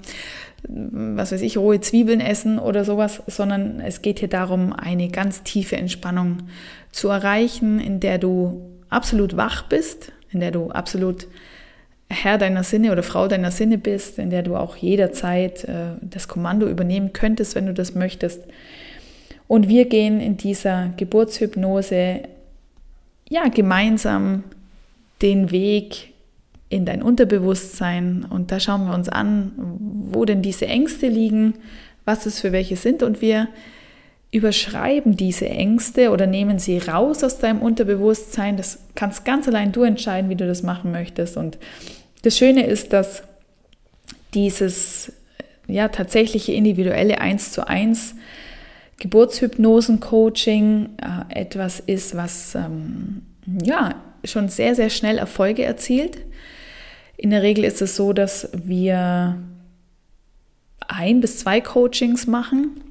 was 0.68 1.32
weiß 1.32 1.40
ich, 1.40 1.56
rohe 1.56 1.80
Zwiebeln 1.80 2.20
essen 2.20 2.58
oder 2.58 2.84
sowas, 2.84 3.22
sondern 3.26 3.80
es 3.80 4.02
geht 4.02 4.18
hier 4.18 4.28
darum, 4.28 4.74
eine 4.74 5.08
ganz 5.08 5.42
tiefe 5.42 5.76
Entspannung 5.76 6.42
zu 6.92 7.08
erreichen, 7.08 7.80
in 7.80 7.98
der 7.98 8.18
du 8.18 8.60
absolut 8.90 9.36
wach 9.36 9.62
bist, 9.62 10.12
in 10.30 10.40
der 10.40 10.50
du 10.50 10.70
absolut 10.70 11.26
Herr 12.11 12.38
deiner 12.38 12.64
Sinne 12.64 12.90
oder 12.90 13.05
Frau 13.05 13.29
deiner 13.29 13.53
Sinne 13.53 13.79
bist, 13.79 14.18
in 14.18 14.31
der 14.31 14.42
du 14.42 14.57
auch 14.57 14.77
jederzeit 14.77 15.64
äh, 15.64 15.92
das 16.01 16.27
Kommando 16.27 16.66
übernehmen 16.66 17.12
könntest, 17.12 17.55
wenn 17.55 17.66
du 17.66 17.75
das 17.75 17.94
möchtest. 17.94 18.42
Und 19.46 19.68
wir 19.68 19.88
gehen 19.88 20.20
in 20.20 20.37
dieser 20.37 20.90
Geburtshypnose 20.96 22.20
ja 23.29 23.49
gemeinsam 23.49 24.44
den 25.23 25.51
Weg 25.51 26.12
in 26.68 26.85
dein 26.85 27.03
Unterbewusstsein 27.03 28.27
und 28.29 28.53
da 28.53 28.61
schauen 28.61 28.87
wir 28.87 28.94
uns 28.94 29.09
an, 29.09 29.53
wo 30.12 30.25
denn 30.25 30.42
diese 30.42 30.66
Ängste 30.66 31.09
liegen, 31.09 31.55
was 32.05 32.27
es 32.27 32.40
für 32.40 32.53
welche 32.53 32.77
sind 32.77 33.03
und 33.03 33.20
wir 33.20 33.49
überschreiben 34.33 35.16
diese 35.16 35.49
Ängste 35.49 36.11
oder 36.11 36.27
nehmen 36.27 36.59
sie 36.59 36.79
raus 36.79 37.25
aus 37.25 37.38
deinem 37.38 37.61
Unterbewusstsein. 37.61 38.57
Das 38.57 38.79
kannst 38.94 39.25
ganz 39.25 39.49
allein 39.49 39.73
du 39.73 39.83
entscheiden, 39.83 40.31
wie 40.31 40.37
du 40.37 40.46
das 40.46 40.62
machen 40.62 40.92
möchtest. 40.92 41.37
Und 41.37 41.59
das 42.22 42.37
Schöne 42.37 42.66
ist, 42.66 42.92
dass 42.92 43.22
dieses 44.35 45.12
ja 45.66 45.88
tatsächliche 45.88 46.52
individuelle 46.52 47.20
1 47.20 47.52
zu 47.52 47.66
1 47.66 48.14
Geburtshypnosen-Coaching 48.98 50.90
äh, 50.98 51.40
etwas 51.40 51.80
ist, 51.80 52.16
was 52.16 52.54
ähm, 52.54 53.22
ja 53.62 53.94
schon 54.24 54.48
sehr, 54.48 54.74
sehr 54.74 54.90
schnell 54.90 55.18
Erfolge 55.18 55.64
erzielt. 55.64 56.18
In 57.16 57.30
der 57.30 57.42
Regel 57.42 57.64
ist 57.64 57.80
es 57.80 57.96
so, 57.96 58.12
dass 58.12 58.50
wir 58.52 59.38
ein 60.87 61.20
bis 61.20 61.38
zwei 61.38 61.61
Coachings 61.61 62.26
machen. 62.26 62.83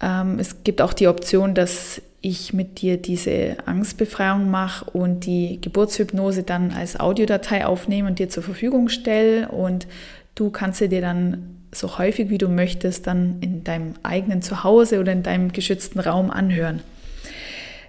Ähm, 0.00 0.38
es 0.38 0.64
gibt 0.64 0.80
auch 0.80 0.94
die 0.94 1.08
Option, 1.08 1.54
dass 1.54 2.00
ich 2.24 2.54
mit 2.54 2.80
dir 2.80 2.96
diese 2.96 3.56
Angstbefreiung 3.66 4.50
mache 4.50 4.90
und 4.90 5.26
die 5.26 5.60
Geburtshypnose 5.60 6.42
dann 6.42 6.72
als 6.72 6.98
Audiodatei 6.98 7.66
aufnehme 7.66 8.08
und 8.08 8.18
dir 8.18 8.30
zur 8.30 8.42
Verfügung 8.42 8.88
stelle 8.88 9.48
und 9.48 9.86
du 10.34 10.50
kannst 10.50 10.78
sie 10.78 10.88
dir 10.88 11.02
dann 11.02 11.58
so 11.70 11.98
häufig 11.98 12.30
wie 12.30 12.38
du 12.38 12.48
möchtest 12.48 13.06
dann 13.06 13.36
in 13.40 13.62
deinem 13.62 13.94
eigenen 14.02 14.40
Zuhause 14.42 15.00
oder 15.00 15.12
in 15.12 15.22
deinem 15.22 15.52
geschützten 15.52 16.00
Raum 16.00 16.30
anhören. 16.30 16.80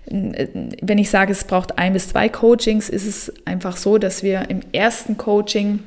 Wenn 0.08 0.98
ich 0.98 1.10
sage, 1.10 1.32
es 1.32 1.46
braucht 1.46 1.78
ein 1.78 1.94
bis 1.94 2.10
zwei 2.10 2.28
Coachings, 2.28 2.90
ist 2.90 3.08
es 3.08 3.34
einfach 3.46 3.78
so, 3.78 3.98
dass 3.98 4.22
wir 4.22 4.50
im 4.50 4.60
ersten 4.72 5.18
Coaching 5.18 5.80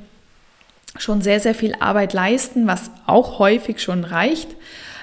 schon 0.96 1.20
sehr, 1.20 1.38
sehr 1.38 1.54
viel 1.54 1.74
Arbeit 1.78 2.14
leisten, 2.14 2.66
was 2.66 2.90
auch 3.06 3.38
häufig 3.38 3.80
schon 3.80 4.04
reicht. 4.04 4.48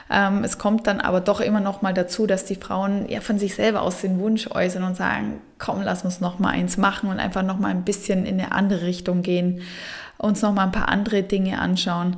Ähm, 0.10 0.44
es 0.44 0.58
kommt 0.58 0.88
dann 0.88 1.02
aber 1.02 1.20
doch 1.20 1.42
immer 1.42 1.60
noch 1.60 1.82
mal 1.82 1.94
dazu, 1.94 2.28
dass 2.28 2.46
die 2.46 2.56
Frauen 2.56 3.10
ja 3.10 3.22
von 3.22 3.40
sich 3.40 3.56
selber 3.56 3.82
aus 3.82 4.02
den 4.02 4.20
Wunsch 4.20 4.48
äußern 4.52 4.84
und 4.84 4.96
sagen, 4.96 5.42
komm, 5.58 5.82
lass 5.82 6.06
uns 6.06 6.22
noch 6.22 6.38
mal 6.38 6.50
eins 6.50 6.78
machen 6.78 7.10
und 7.10 7.20
einfach 7.20 7.44
noch 7.44 7.58
mal 7.58 7.70
ein 7.70 7.84
bisschen 7.84 8.26
in 8.26 8.40
eine 8.40 8.52
andere 8.52 8.84
Richtung 8.84 9.24
gehen, 9.24 9.62
uns 10.18 10.42
noch 10.42 10.54
mal 10.54 10.66
ein 10.66 10.72
paar 10.72 10.90
andere 10.90 11.24
Dinge 11.24 11.60
anschauen. 11.60 12.18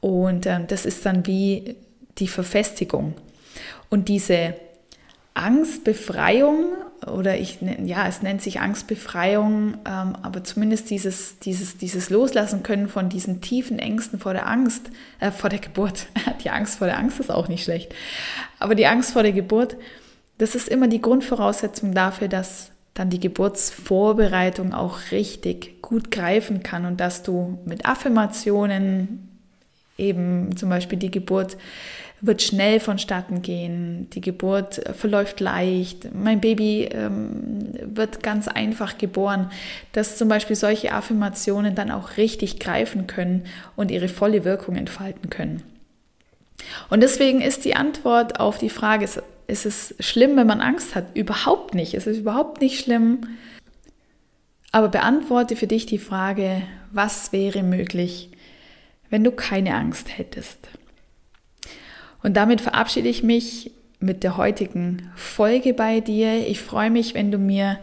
Und 0.00 0.46
äh, 0.46 0.64
das 0.66 0.84
ist 0.84 1.06
dann 1.06 1.26
wie 1.26 1.76
die 2.18 2.28
Verfestigung. 2.28 3.14
Und 3.88 4.08
diese 4.08 4.54
Angstbefreiung 5.34 6.66
oder 7.12 7.38
ich 7.38 7.58
ja, 7.84 8.06
es 8.06 8.22
nennt 8.22 8.42
sich 8.42 8.60
Angstbefreiung, 8.60 9.74
ähm, 9.86 10.16
aber 10.22 10.44
zumindest 10.44 10.90
dieses, 10.90 11.38
dieses, 11.38 11.78
dieses 11.78 12.10
Loslassen 12.10 12.62
können 12.62 12.88
von 12.88 13.08
diesen 13.08 13.40
tiefen 13.40 13.78
Ängsten 13.78 14.18
vor 14.18 14.32
der 14.32 14.46
Angst, 14.46 14.90
äh, 15.20 15.30
vor 15.30 15.50
der 15.50 15.58
Geburt. 15.58 16.06
Die 16.44 16.50
Angst 16.50 16.78
vor 16.78 16.86
der 16.86 16.98
Angst 16.98 17.20
ist 17.20 17.30
auch 17.30 17.48
nicht 17.48 17.64
schlecht. 17.64 17.94
Aber 18.58 18.74
die 18.74 18.86
Angst 18.86 19.12
vor 19.12 19.22
der 19.22 19.32
Geburt, 19.32 19.76
das 20.38 20.54
ist 20.54 20.68
immer 20.68 20.86
die 20.86 21.02
Grundvoraussetzung 21.02 21.94
dafür, 21.94 22.28
dass 22.28 22.70
dann 22.94 23.10
die 23.10 23.20
Geburtsvorbereitung 23.20 24.72
auch 24.72 24.98
richtig 25.10 25.82
gut 25.82 26.10
greifen 26.10 26.62
kann 26.62 26.84
und 26.84 27.00
dass 27.00 27.22
du 27.22 27.58
mit 27.64 27.86
Affirmationen, 27.86 29.28
eben 29.96 30.56
zum 30.56 30.68
Beispiel 30.68 30.98
die 30.98 31.10
Geburt 31.10 31.56
wird 32.20 32.42
schnell 32.42 32.80
vonstatten 32.80 33.42
gehen, 33.42 34.08
die 34.10 34.20
Geburt 34.20 34.80
verläuft 34.96 35.40
leicht, 35.40 36.14
mein 36.14 36.40
Baby 36.40 36.88
ähm, 36.90 37.74
wird 37.82 38.22
ganz 38.22 38.48
einfach 38.48 38.98
geboren, 38.98 39.50
dass 39.92 40.16
zum 40.18 40.28
Beispiel 40.28 40.56
solche 40.56 40.92
Affirmationen 40.92 41.74
dann 41.74 41.90
auch 41.90 42.16
richtig 42.16 42.58
greifen 42.58 43.06
können 43.06 43.46
und 43.76 43.90
ihre 43.90 44.08
volle 44.08 44.44
Wirkung 44.44 44.76
entfalten 44.76 45.30
können. 45.30 45.62
Und 46.90 47.02
deswegen 47.02 47.40
ist 47.40 47.64
die 47.64 47.76
Antwort 47.76 48.40
auf 48.40 48.58
die 48.58 48.70
Frage, 48.70 49.04
ist, 49.04 49.22
ist 49.46 49.64
es 49.64 49.94
schlimm, 50.00 50.36
wenn 50.36 50.46
man 50.46 50.60
Angst 50.60 50.94
hat? 50.94 51.16
Überhaupt 51.16 51.74
nicht. 51.74 51.94
Es 51.94 52.06
ist 52.06 52.18
überhaupt 52.18 52.60
nicht 52.60 52.80
schlimm. 52.80 53.20
Aber 54.72 54.88
beantworte 54.88 55.56
für 55.56 55.66
dich 55.66 55.86
die 55.86 55.98
Frage, 55.98 56.62
was 56.90 57.32
wäre 57.32 57.62
möglich, 57.62 58.30
wenn 59.08 59.24
du 59.24 59.30
keine 59.30 59.74
Angst 59.74 60.18
hättest. 60.18 60.68
Und 62.22 62.36
damit 62.36 62.60
verabschiede 62.60 63.08
ich 63.08 63.22
mich 63.22 63.70
mit 64.00 64.22
der 64.22 64.36
heutigen 64.36 65.10
Folge 65.16 65.74
bei 65.74 66.00
dir. 66.00 66.46
Ich 66.46 66.60
freue 66.60 66.90
mich, 66.90 67.14
wenn 67.14 67.32
du 67.32 67.38
mir 67.38 67.78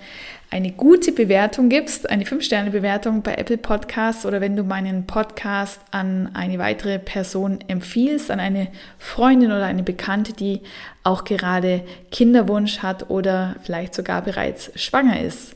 eine 0.50 0.72
gute 0.72 1.12
Bewertung 1.12 1.68
gibst, 1.68 2.10
eine 2.10 2.24
5-Sterne-Bewertung 2.24 3.24
bei 3.24 3.36
Apple 3.36 3.58
Podcasts 3.58 4.26
oder 4.26 4.40
wenn 4.40 4.56
du 4.56 4.64
meinen 4.64 5.06
Podcast 5.06 5.82
an 5.92 6.30
eine 6.34 6.60
weitere 6.60 7.00
Person 7.00 7.60
empfiehlst, 7.68 8.32
an 8.32 8.40
eine 8.40 8.70
Freundin 8.98 9.52
oder 9.52 9.66
eine 9.66 9.84
Bekannte, 9.84 10.32
die 10.32 10.62
auch 11.04 11.26
gerade 11.26 11.82
Kinderwunsch 12.12 12.80
hat 12.80 13.10
oder 13.10 13.56
vielleicht 13.64 13.96
sogar 13.96 14.22
bereits 14.22 14.72
schwanger 14.76 15.20
ist. 15.20 15.56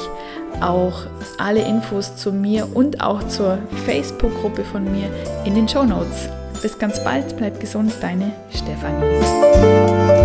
auch 0.60 1.05
alle 1.38 1.62
Infos 1.62 2.17
zu 2.17 2.34
mir 2.34 2.75
und 2.75 3.01
auch 3.01 3.25
zur 3.27 3.60
Facebook-Gruppe 3.86 4.63
von 4.63 4.91
mir 4.91 5.10
in 5.45 5.53
den 5.55 5.67
Show 5.67 5.84
Notes. 5.84 6.29
Bis 6.62 6.77
ganz 6.77 7.03
bald, 7.03 7.36
bleib 7.38 7.60
gesund, 7.60 7.91
deine 8.01 8.31
Stefanie. 8.51 10.20